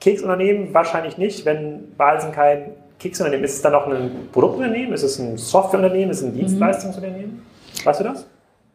[0.00, 0.72] Keksunternehmen?
[0.72, 3.52] Wahrscheinlich nicht, wenn Balsen kein Keksunternehmen ist.
[3.52, 4.92] Ist es dann noch ein Produktunternehmen?
[4.92, 6.10] Ist es ein Softwareunternehmen?
[6.10, 6.38] Ist es ein mhm.
[6.38, 7.46] Dienstleistungsunternehmen?
[7.84, 8.26] Weißt du das?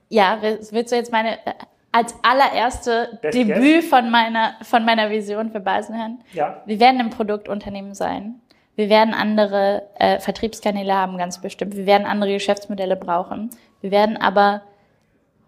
[0.09, 1.53] Ja, willst du jetzt meine äh,
[1.91, 3.85] als allererste Best Debüt guess.
[3.85, 6.19] von meiner, von meiner Vision für Balsen hören?
[6.33, 6.61] Ja.
[6.65, 8.41] Wir werden ein Produktunternehmen sein.
[8.75, 11.75] Wir werden andere äh, Vertriebskanäle haben, ganz bestimmt.
[11.77, 13.49] Wir werden andere Geschäftsmodelle brauchen.
[13.85, 14.61] Wir werden aber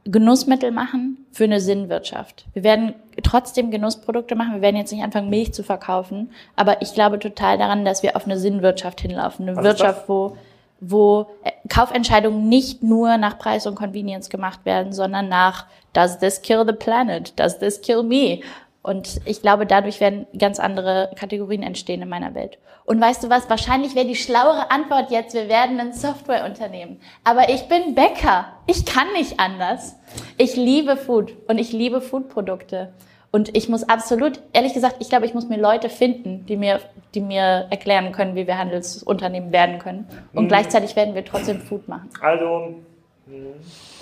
[0.03, 2.45] Genussmittel machen für eine Sinnwirtschaft.
[2.53, 4.53] Wir werden trotzdem Genussprodukte machen.
[4.53, 6.29] Wir werden jetzt nicht anfangen, Milch zu verkaufen.
[6.55, 9.47] Aber ich glaube total daran, dass wir auf eine Sinnwirtschaft hinlaufen.
[9.49, 10.37] Eine Was ist Wirtschaft, wo,
[10.79, 16.39] wo äh, Kaufentscheidungen nicht nur nach Preis und Convenience gemacht werden, sondern nach, does this
[16.43, 17.33] kill the planet?
[17.39, 18.41] Does this kill me?
[18.87, 22.57] Und ich glaube, dadurch werden ganz andere Kategorien entstehen in meiner Welt.
[22.85, 23.49] Und weißt du was?
[23.49, 27.01] Wahrscheinlich wäre die schlauere Antwort jetzt, wir werden ein Softwareunternehmen.
[27.25, 28.45] Aber ich bin Bäcker.
[28.65, 29.97] Ich kann nicht anders.
[30.37, 32.93] Ich liebe Food und ich liebe Foodprodukte.
[33.29, 36.79] Und ich muss absolut, ehrlich gesagt, ich glaube, ich muss mir Leute finden, die mir,
[37.13, 40.07] die mir erklären können, wie wir Handelsunternehmen werden können.
[40.33, 40.47] Und Mhm.
[40.47, 42.09] gleichzeitig werden wir trotzdem Food machen.
[42.21, 42.75] Also,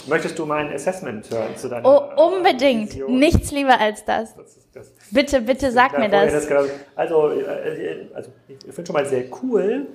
[0.07, 2.91] möchtest du mein Assessment hören zu deiner Oh, unbedingt.
[2.93, 3.17] Vision?
[3.19, 4.35] Nichts lieber als das.
[4.35, 4.91] Das das.
[5.11, 6.47] Bitte, bitte sag mir vorher das.
[6.47, 6.63] genau-
[6.95, 9.87] also, äh, also, ich finde schon mal sehr cool,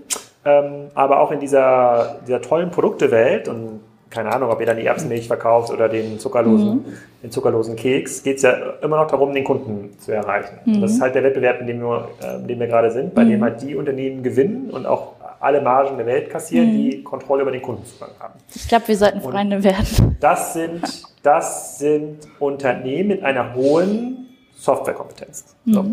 [0.45, 4.87] ähm, aber auch in dieser, dieser tollen Produktewelt und keine Ahnung, ob ihr dann die
[4.87, 6.85] Erbsenmilch verkauft oder den zuckerlosen, Mhm.
[7.23, 10.59] den zuckerlosen Keks, geht es ja immer noch darum, den Kunden zu erreichen.
[10.67, 13.15] Und das ist halt der Wettbewerb, in dem wir, äh, in dem wir gerade sind,
[13.15, 17.43] bei dem halt die Unternehmen gewinnen und auch alle Margen der Welt kassieren, die Kontrolle
[17.43, 18.35] über den Kundenzugang haben.
[18.55, 20.17] Ich glaube, wir sollten Freunde werden.
[20.21, 20.83] Das sind,
[21.23, 25.57] das sind Unternehmen mit einer hohen Softwarekompetenz.
[25.65, 25.85] So.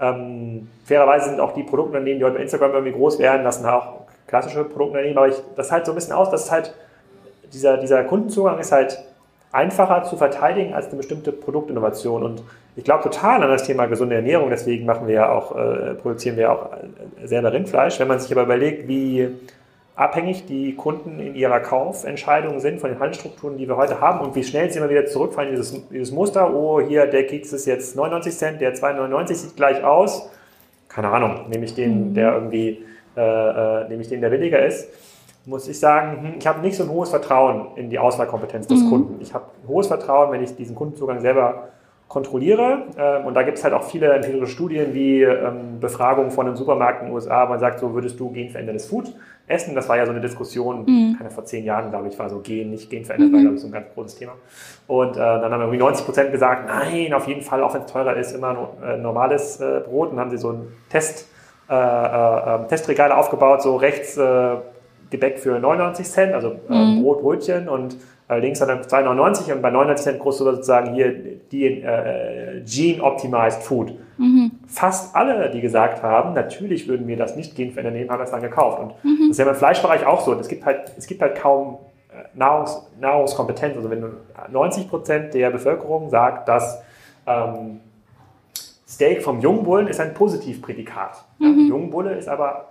[0.00, 3.66] Ähm, fairerweise sind auch die Produktunternehmen, die heute bei Instagram irgendwie groß werden, das sind
[3.66, 6.74] auch klassische Produktunternehmen, aber ich, das halt so ein bisschen aus, dass halt
[7.52, 8.98] dieser, dieser Kundenzugang ist halt
[9.52, 12.22] einfacher zu verteidigen als eine bestimmte Produktinnovation.
[12.22, 12.42] Und
[12.76, 16.36] ich glaube total an das Thema gesunde Ernährung, deswegen machen wir ja auch, äh, produzieren
[16.36, 18.00] wir auch äh, selber Rindfleisch.
[18.00, 19.28] Wenn man sich aber überlegt, wie
[19.94, 24.34] abhängig die Kunden in ihrer Kaufentscheidung sind von den Handelsstrukturen, die wir heute haben und
[24.34, 27.66] wie schnell sie immer wieder zurückfallen in dieses, dieses Muster, oh, hier, der Keks ist
[27.66, 30.28] jetzt 99 Cent, der 2,99 sieht gleich aus.
[30.88, 32.84] Keine Ahnung, nehme ich den, der irgendwie,
[33.16, 34.88] äh, äh, nehme ich den, der billiger ist
[35.46, 38.88] muss ich sagen, hm, ich habe nicht so ein hohes Vertrauen in die Auswahlkompetenz des
[38.88, 39.20] Kunden.
[39.20, 41.68] Ich habe hohes Vertrauen, wenn ich diesen Kundenzugang selber
[42.14, 42.84] kontrolliere.
[42.96, 46.54] Ähm, und da gibt es halt auch viele empirische Studien wie ähm, Befragungen von einem
[46.54, 49.12] Supermarkt in den USA, wo man sagt, so würdest du genveränderndes Food
[49.48, 49.74] essen?
[49.74, 50.86] Das war ja so eine Diskussion,
[51.18, 53.66] keine vor zehn Jahren, glaube ich, war so Gen, nicht genverändert, war, glaube ich, so
[53.66, 54.34] ein ganz großes Thema.
[54.86, 57.92] Und äh, dann haben irgendwie 90 Prozent gesagt, nein, auf jeden Fall, auch wenn es
[57.92, 60.10] teurer ist, immer äh, normales äh, Brot.
[60.10, 61.28] Und dann haben sie so ein Test,
[61.68, 64.56] äh, äh, Testregale aufgebaut, so rechts äh,
[65.10, 67.96] Gebäck für 99 Cent, also äh, Brot, Brötchen und
[68.28, 71.12] äh, links dann 2,99 und bei 99 Cent groß sozusagen hier
[71.52, 73.94] die äh, Gene-Optimized Food.
[74.68, 78.42] Fast alle, die gesagt haben, natürlich würden wir das nicht genverändern nehmen, haben das dann
[78.42, 78.80] gekauft.
[78.80, 80.32] Und das ist ja im Fleischbereich auch so.
[80.34, 81.78] Es gibt halt, es gibt halt kaum
[82.10, 83.76] äh, Nahrungs, Nahrungskompetenz.
[83.76, 84.08] Also wenn du
[84.50, 86.80] 90 Prozent der Bevölkerung sagt, dass
[87.26, 87.80] ähm,
[88.88, 91.24] Steak vom Jungbullen ist ein Positivprädikat.
[91.40, 92.66] Ja, Jungbulle ist aber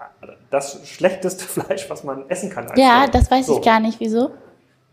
[0.50, 2.68] das schlechteste Fleisch, was man essen kann.
[2.76, 3.12] Ja, Steak.
[3.12, 3.58] das weiß So.
[3.58, 4.32] ich gar nicht, wieso.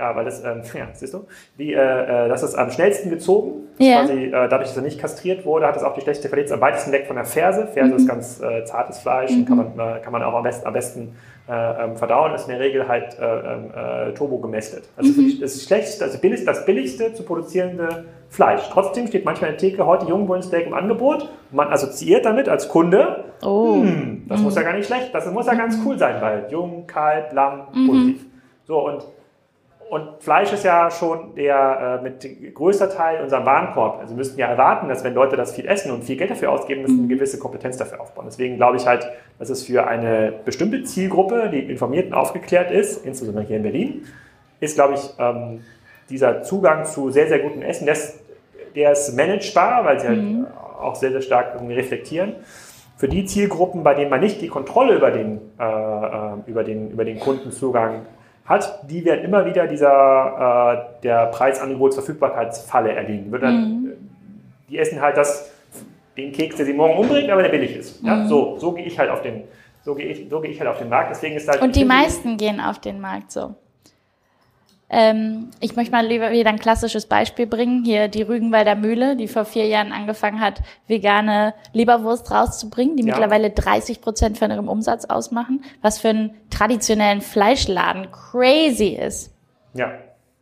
[0.00, 1.26] Ja, weil das, ähm, ja, siehst du,
[1.58, 1.76] die, äh,
[2.24, 3.68] äh, das ist am schnellsten gezogen.
[3.78, 4.00] Ja.
[4.00, 6.62] Quasi, äh, dadurch, dass er nicht kastriert wurde, hat es auch die schlechte Verletzung am
[6.62, 7.66] weitesten weg von der Ferse.
[7.66, 7.96] Ferse Mhm.
[7.98, 10.72] ist ganz äh, zartes Fleisch, und kann man, äh, kann man auch am besten, am
[10.72, 11.16] besten
[11.50, 12.34] äh, ähm, verdauen.
[12.34, 13.70] Ist in der Regel halt äh, ähm,
[14.10, 14.84] äh, turbo gemästet.
[14.96, 15.38] Also Mhm.
[15.40, 18.62] das ist schlecht, also billig, das billigste zu produzierende Fleisch.
[18.72, 21.28] Trotzdem steht manchmal in der Theke heute Jungbullensteak im Angebot.
[21.50, 23.82] Man assoziiert damit als Kunde, Oh.
[23.82, 26.86] hm, das muss ja gar nicht schlecht, das muss ja ganz cool sein, weil jung,
[26.86, 28.26] kalt, Lamm, positiv.
[28.66, 29.04] So und
[29.90, 33.98] und Fleisch ist ja schon der äh, mit größter Teil unserem Warenkorb.
[33.98, 36.52] Also wir müssten ja erwarten, dass wenn Leute das viel essen und viel Geld dafür
[36.52, 38.26] ausgeben, müssen eine gewisse Kompetenz dafür aufbauen.
[38.28, 39.10] Deswegen glaube ich halt,
[39.40, 44.04] dass es für eine bestimmte Zielgruppe, die informiert und aufgeklärt ist, insbesondere hier in Berlin,
[44.60, 45.64] ist, glaube ich, ähm,
[46.08, 48.20] dieser Zugang zu sehr, sehr gutem Essen, der ist,
[48.76, 50.22] der ist managebar, weil sie halt
[50.80, 52.36] auch sehr, sehr stark reflektieren.
[52.96, 56.92] Für die Zielgruppen, bei denen man nicht die Kontrolle über den, äh, äh, über den,
[56.92, 58.02] über den Kundenzugang
[58.50, 63.30] hat, die werden immer wieder dieser äh, der Preisangebotsverfügbarkeitsfalle erliegen.
[63.30, 65.50] Wird dann, äh, Die essen halt das,
[66.16, 68.02] den Keks, der sie morgen umbringt, aber der billig ist.
[68.02, 68.26] Ja?
[68.26, 69.44] So, so gehe ich halt auf den,
[69.84, 71.10] so gehe ich, so gehe ich halt auf den Markt.
[71.10, 73.54] Deswegen ist halt Und die meisten gehen auf den Markt so.
[74.92, 77.84] Ähm, ich möchte mal lieber wieder ein klassisches Beispiel bringen.
[77.84, 83.14] Hier die Rügenwalder Mühle, die vor vier Jahren angefangen hat, vegane Leberwurst rauszubringen, die Ja.
[83.14, 89.32] mittlerweile 30 Prozent von ihrem Umsatz ausmachen, was für einen traditionellen Fleischladen crazy ist
[89.74, 89.92] Ja,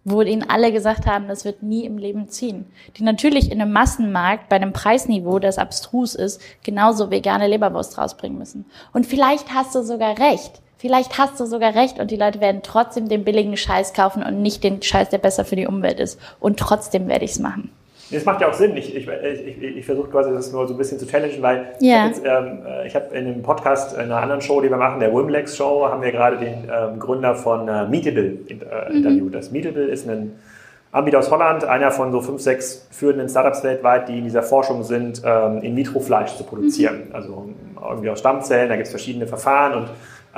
[0.05, 2.65] wo ihnen alle gesagt haben, das wird nie im Leben ziehen.
[2.97, 8.39] Die natürlich in einem Massenmarkt bei einem Preisniveau, das abstrus ist, genauso vegane Leberwurst rausbringen
[8.39, 8.65] müssen.
[8.95, 10.63] Und vielleicht hast du sogar recht.
[10.79, 14.41] Vielleicht hast du sogar recht und die Leute werden trotzdem den billigen Scheiß kaufen und
[14.43, 16.21] nicht den Scheiß, der besser für die Umwelt ist.
[16.39, 17.71] Und trotzdem werde ich es machen.
[18.11, 18.75] Das macht ja auch Sinn.
[18.77, 22.09] Ich, ich, ich, ich versuche quasi das nur so ein bisschen zu challengen, weil Ja.
[22.09, 25.01] ich habe ähm, äh, hab in einem Podcast, in einer anderen Show, die wir machen,
[25.01, 29.35] der Wimlex Show, haben wir gerade den ähm, Gründer von äh, Meetable in, äh, interviewt.
[29.35, 30.39] Das Meetable ist ein
[30.91, 34.85] Anbieter aus Holland, einer von so fünf, sechs führenden Startups weltweit, die in dieser Forschung
[34.85, 37.09] sind, ähm, in vitro Fleisch zu produzieren.
[37.09, 37.15] Mhm.
[37.15, 37.49] Also
[37.91, 39.89] irgendwie aus Stammzellen, da gibt es verschiedene Verfahren und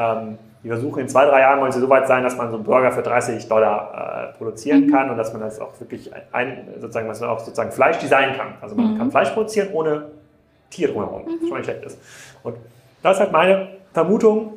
[0.01, 2.57] ähm, die versuchen in zwei, drei Jahren wollen sie so weit sein, dass man so
[2.57, 4.93] einen Burger für 30 Dollar äh, produzieren mhm.
[4.93, 8.37] kann und dass man das auch wirklich ein, sozusagen, dass man auch sozusagen Fleisch designen
[8.37, 8.55] kann.
[8.61, 8.99] Also man mhm.
[8.99, 10.09] kann Fleisch produzieren ohne
[10.69, 11.39] Tier drumherum, mhm.
[11.41, 11.99] was schon nicht schlecht ist.
[12.43, 12.57] Und
[13.03, 14.55] das ist halt meine Vermutung.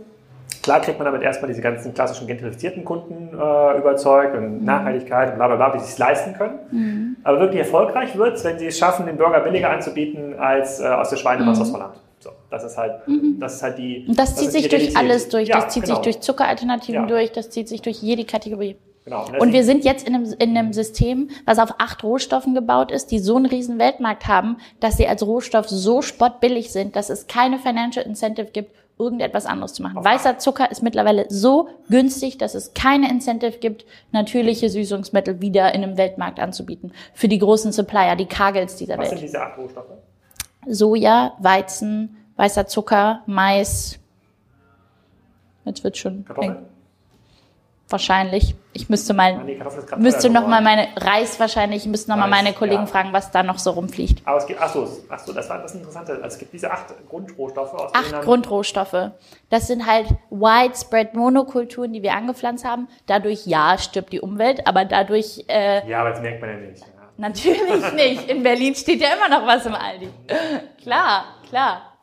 [0.62, 4.66] Klar kriegt man damit erstmal diese ganzen klassischen gentrifizierten Kunden äh, überzeugt und mhm.
[4.66, 6.60] Nachhaltigkeit und bla bla bla, die sich leisten können.
[6.72, 7.16] Mhm.
[7.24, 10.88] Aber wirklich erfolgreich wird es, wenn sie es schaffen, den Burger billiger anzubieten als äh,
[10.88, 11.68] aus der Schweinemasse mhm.
[11.68, 11.94] aus Holland.
[12.24, 13.38] So, das ist halt, mhm.
[13.40, 14.06] das ist halt die.
[14.08, 15.50] Und das, das zieht sich durch alles durch.
[15.50, 15.96] Ja, das zieht genau.
[15.96, 17.08] sich durch Zuckeralternativen ja.
[17.08, 17.34] durch.
[17.34, 18.78] Das zieht sich durch jede Kategorie.
[19.04, 19.26] Genau.
[19.26, 22.92] Und, und wir sind jetzt in einem, in einem System, was auf acht Rohstoffen gebaut
[22.92, 27.10] ist, die so einen riesen Weltmarkt haben, dass sie als Rohstoff so spottbillig sind, dass
[27.10, 29.98] es keine Financial Incentive gibt, irgendetwas anderes zu machen.
[29.98, 35.76] Auf Weißer Zucker ist mittlerweile so günstig, dass es keine Incentive gibt, natürliche Süßungsmittel wieder
[35.76, 36.94] in einem Weltmarkt anzubieten.
[37.14, 39.12] Für die großen Supplier, die Kagels dieser was Welt.
[39.12, 39.92] Was sind diese acht Rohstoffe?
[40.68, 44.00] Soja, Weizen, weißer Zucker, Mais.
[45.66, 46.26] Jetzt wird schon.
[46.26, 46.66] Kartoffeln?
[47.90, 48.56] Wahrscheinlich.
[48.76, 49.60] Ich müsste mal, ah, nee,
[49.98, 52.86] müsste noch mal meine Reis wahrscheinlich, ich müsste noch Reis, mal meine Kollegen ja.
[52.88, 54.26] fragen, was da noch so rumfliegt.
[54.26, 56.14] Aber es gibt, ach so, ach so, das war das Interessante.
[56.14, 57.74] Also es gibt diese acht Grundrohstoffe.
[57.76, 59.12] Aus acht Grundrohstoffe.
[59.52, 62.88] Das sind halt widespread Monokulturen, die wir angepflanzt haben.
[63.06, 65.46] Dadurch ja stirbt die Umwelt, aber dadurch.
[65.48, 66.84] Äh, ja, aber das merkt man ja nicht.
[67.18, 68.30] Natürlich nicht.
[68.30, 70.10] In Berlin steht ja immer noch was im Aldi.
[70.82, 71.94] Klar, klar.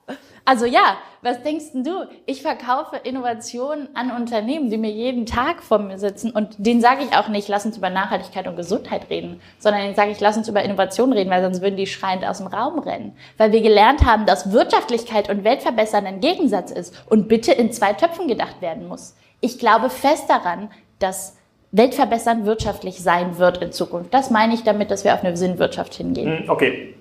[0.45, 2.09] Also ja, was denkst du?
[2.27, 7.05] Ich verkaufe Innovationen an Unternehmen, die mir jeden Tag vor mir sitzen und denen sage
[7.05, 10.37] ich auch nicht, lass uns über Nachhaltigkeit und Gesundheit reden, sondern denen sage ich, lass
[10.37, 13.17] uns über Innovation reden, weil sonst würden die schreiend aus dem Raum rennen.
[13.37, 17.93] Weil wir gelernt haben, dass Wirtschaftlichkeit und Weltverbessern ein Gegensatz ist und bitte in zwei
[17.93, 19.15] Töpfen gedacht werden muss.
[19.41, 21.37] Ich glaube fest daran, dass
[21.73, 24.13] weltverbessern wirtschaftlich sein wird in Zukunft.
[24.13, 26.41] Das meine ich damit, dass wir auf eine Sinnwirtschaft hingehen.
[26.41, 26.95] Hm, okay.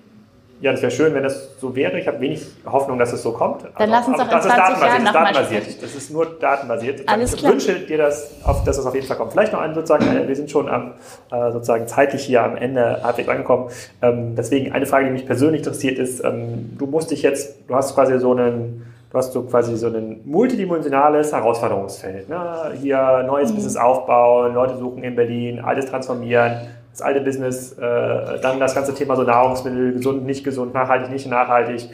[0.60, 1.98] Ja, das wäre schön, wenn das so wäre.
[1.98, 3.64] Ich habe wenig Hoffnung, dass es so kommt.
[3.78, 5.74] Dann lass uns doch in 20 Jahren nochmal sprechen.
[5.80, 7.08] Das ist nur datenbasiert.
[7.08, 7.52] Alles ich klar.
[7.52, 8.34] wünsche dir, das,
[8.66, 9.32] dass es auf jeden Fall kommt.
[9.32, 10.92] Vielleicht noch ein sozusagen, äh, wir sind schon am,
[11.32, 13.70] äh, sozusagen zeitlich hier am Ende halbwegs angekommen.
[14.02, 17.74] Ähm, deswegen eine Frage, die mich persönlich interessiert ist, ähm, du musst dich jetzt, du
[17.74, 22.28] hast quasi so einen du hast so quasi so ein multidimensionales Herausforderungsfeld.
[22.28, 22.72] Ne?
[22.80, 23.56] Hier neues mhm.
[23.56, 28.94] Business aufbauen, Leute suchen in Berlin, alles transformieren, das alte Business, äh, dann das ganze
[28.94, 31.90] Thema so Nahrungsmittel, gesund, nicht gesund, nachhaltig, nicht nachhaltig.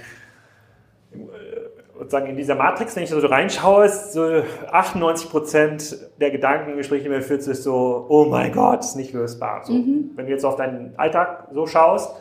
[1.99, 7.09] Sozusagen in dieser Matrix, wenn ich so reinschaue, ist so 98 Prozent der Gedankengespräche, die
[7.09, 9.62] mir führt, ist so, oh mein Gott, ist nicht lösbar.
[9.64, 10.11] So, mhm.
[10.14, 12.14] Wenn du jetzt auf deinen Alltag so schaust,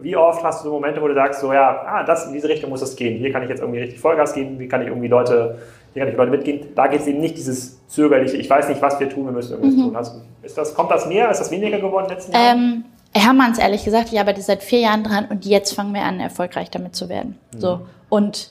[0.00, 2.48] wie oft hast du so Momente, wo du sagst, so ja, ah, das in diese
[2.48, 3.18] Richtung muss es gehen.
[3.18, 5.58] Hier kann ich jetzt irgendwie richtig Vollgas geben, wie kann ich irgendwie Leute,
[5.92, 6.68] hier kann ich Leute mitgehen.
[6.74, 9.52] Da geht es eben nicht dieses zögerliche, ich weiß nicht, was wir tun, wir müssen
[9.52, 9.82] irgendwas mhm.
[9.82, 9.96] tun.
[9.96, 11.30] Also, ist das, kommt das mehr?
[11.30, 12.58] Ist das weniger geworden in den letzten Jahren?
[12.58, 12.84] Ähm,
[13.14, 16.70] Hermanns, ehrlich gesagt, ich arbeite seit vier Jahren dran und jetzt fangen wir an, erfolgreich
[16.70, 17.38] damit zu werden.
[17.54, 17.60] Mhm.
[17.60, 17.80] So.
[18.08, 18.50] Und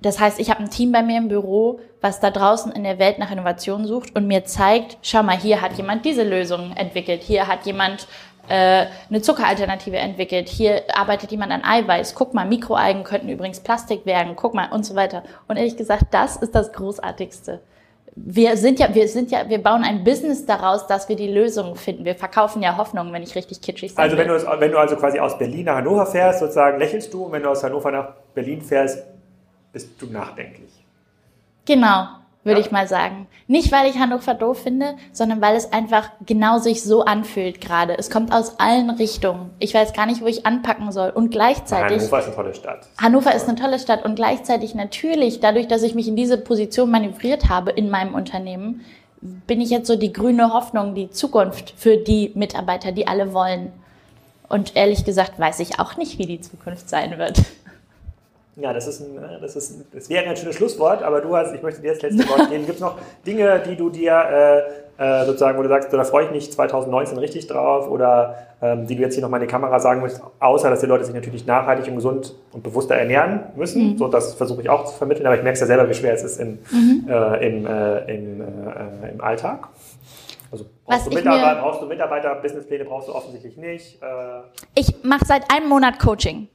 [0.00, 2.98] das heißt, ich habe ein Team bei mir im Büro, was da draußen in der
[2.98, 7.22] Welt nach Innovationen sucht und mir zeigt, schau mal, hier hat jemand diese Lösung entwickelt,
[7.22, 8.06] hier hat jemand
[8.48, 10.48] äh, eine Zuckeralternative entwickelt.
[10.48, 12.14] Hier arbeitet jemand an Eiweiß.
[12.14, 14.34] Guck mal, Mikroalgen könnten übrigens Plastik werden.
[14.36, 15.22] Guck mal und so weiter.
[15.48, 17.60] Und ehrlich gesagt, das ist das Großartigste.
[18.18, 21.76] Wir sind ja, wir sind ja, wir bauen ein Business daraus, dass wir die Lösungen
[21.76, 22.04] finden.
[22.06, 24.02] Wir verkaufen ja Hoffnung, wenn ich richtig kitschig sage.
[24.02, 27.24] Also wenn du, wenn du also quasi aus Berlin nach Hannover fährst, sozusagen lächelst du,
[27.24, 29.04] und wenn du aus Hannover nach Berlin fährst,
[29.72, 30.72] bist du nachdenklich.
[31.66, 32.06] Genau
[32.46, 32.66] würde ja.
[32.66, 33.26] ich mal sagen.
[33.48, 37.98] Nicht, weil ich Hannover doof finde, sondern weil es einfach genau sich so anfühlt gerade.
[37.98, 39.50] Es kommt aus allen Richtungen.
[39.58, 41.10] Ich weiß gar nicht, wo ich anpacken soll.
[41.10, 41.98] Und gleichzeitig...
[41.98, 42.88] Hannover ist eine tolle Stadt.
[42.98, 46.90] Hannover ist eine tolle Stadt und gleichzeitig natürlich, dadurch, dass ich mich in diese Position
[46.90, 48.84] manövriert habe in meinem Unternehmen,
[49.20, 53.72] bin ich jetzt so die grüne Hoffnung, die Zukunft für die Mitarbeiter, die alle wollen.
[54.48, 57.42] Und ehrlich gesagt weiß ich auch nicht, wie die Zukunft sein wird.
[58.58, 61.36] Ja, das ist ein, äh, das ist ein, das wäre ein schönes Schlusswort, aber du
[61.36, 62.64] hast, ich möchte dir das letzte Wort geben.
[62.64, 62.96] Gibt es noch
[63.26, 64.12] Dinge, die du dir
[64.98, 68.86] äh, äh, sozusagen, wo du sagst, da freue ich mich 2019 richtig drauf oder ähm,
[68.86, 71.14] die du jetzt hier nochmal in die Kamera sagen musst, außer dass die Leute sich
[71.14, 73.92] natürlich nachhaltig und gesund und bewusster ernähren müssen.
[73.92, 73.98] Mhm.
[73.98, 76.14] So, das versuche ich auch zu vermitteln, aber ich merke es ja selber, wie schwer
[76.14, 77.06] es ist im, mhm.
[77.10, 78.40] äh, im, äh, im,
[79.12, 79.68] im Alltag.
[80.50, 84.00] Also brauchst du, Mitarbeiter, brauchst du Mitarbeiter, Businesspläne brauchst du offensichtlich nicht.
[84.74, 86.48] ich mache seit einem Monat Coaching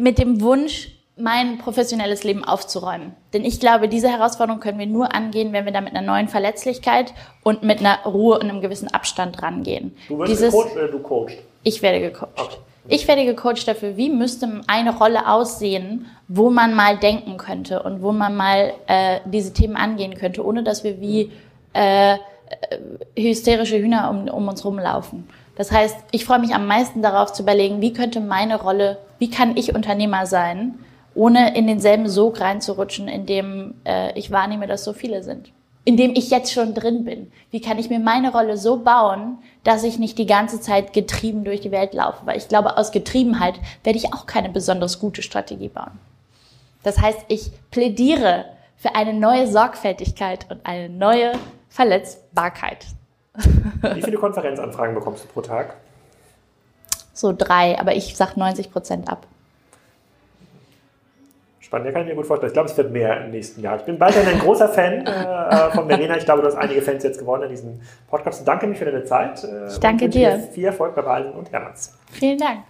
[0.00, 3.14] mit dem Wunsch, mein professionelles Leben aufzuräumen.
[3.32, 6.28] Denn ich glaube, diese Herausforderung können wir nur angehen, wenn wir da mit einer neuen
[6.28, 9.96] Verletzlichkeit und mit einer Ruhe und einem gewissen Abstand rangehen.
[10.08, 11.38] Du wirst Dieses, gecoacht oder du coachst?
[11.62, 12.32] Ich werde gecoacht.
[12.36, 12.56] Okay.
[12.88, 18.02] Ich werde gecoacht dafür, wie müsste eine Rolle aussehen, wo man mal denken könnte und
[18.02, 21.32] wo man mal äh, diese Themen angehen könnte, ohne dass wir wie
[21.72, 22.18] äh, äh,
[23.16, 25.28] hysterische Hühner um, um uns rumlaufen.
[25.56, 29.30] Das heißt, ich freue mich am meisten darauf zu überlegen, wie könnte meine Rolle, wie
[29.30, 30.78] kann ich Unternehmer sein,
[31.16, 35.50] ohne in denselben Sog reinzurutschen, in dem äh, ich wahrnehme, dass so viele sind.
[35.84, 37.32] In dem ich jetzt schon drin bin.
[37.50, 41.44] Wie kann ich mir meine Rolle so bauen, dass ich nicht die ganze Zeit getrieben
[41.44, 42.26] durch die Welt laufe?
[42.26, 43.54] Weil ich glaube, aus Getriebenheit
[43.84, 45.98] werde ich auch keine besonders gute Strategie bauen.
[46.82, 48.46] Das heißt, ich plädiere
[48.76, 51.32] für eine neue Sorgfältigkeit und eine neue
[51.68, 52.86] Verletzbarkeit.
[53.34, 55.76] Wie viele Konferenzanfragen bekommst du pro Tag?
[57.12, 59.26] So drei, aber ich sage 90 Prozent ab.
[61.66, 62.50] Spannend, ja, kann ich mir gut vorstellen.
[62.50, 63.76] Ich glaube, es wird mehr im nächsten Jahr.
[63.76, 66.16] Ich bin weiterhin ein großer Fan äh, äh, von Verena.
[66.16, 68.46] Ich glaube, du hast einige Fans jetzt gewonnen in diesem Podcast.
[68.46, 69.42] danke mich für deine Zeit.
[69.42, 70.38] Äh, ich danke dir.
[70.52, 71.98] Viel Erfolg bei Wahlen und Hermanns.
[72.12, 72.60] Vielen Dank.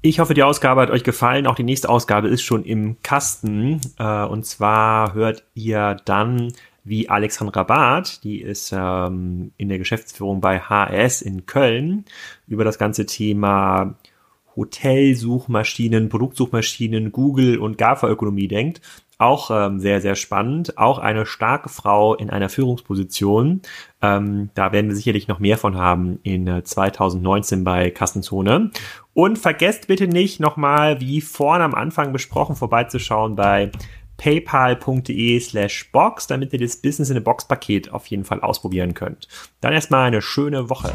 [0.00, 1.46] Ich hoffe, die Ausgabe hat euch gefallen.
[1.46, 3.82] Auch die nächste Ausgabe ist schon im Kasten.
[3.98, 10.40] Äh, und zwar hört ihr dann wie Alexandra Barth, die ist ähm, in der Geschäftsführung
[10.40, 12.06] bei HS in Köln,
[12.46, 13.96] über das ganze Thema
[14.56, 18.80] Hotelsuchmaschinen, Produktsuchmaschinen, Google und GAFA-Ökonomie denkt.
[19.18, 20.76] Auch ähm, sehr, sehr spannend.
[20.76, 23.62] Auch eine starke Frau in einer Führungsposition.
[24.02, 28.70] Ähm, da werden wir sicherlich noch mehr von haben in äh, 2019 bei Kassenzone.
[29.14, 33.70] Und vergesst bitte nicht nochmal, wie vorne am Anfang besprochen, vorbeizuschauen bei
[34.18, 38.92] paypal.de slash box, damit ihr das Business in a Box Paket auf jeden Fall ausprobieren
[38.92, 39.28] könnt.
[39.60, 40.92] Dann erstmal eine schöne Woche.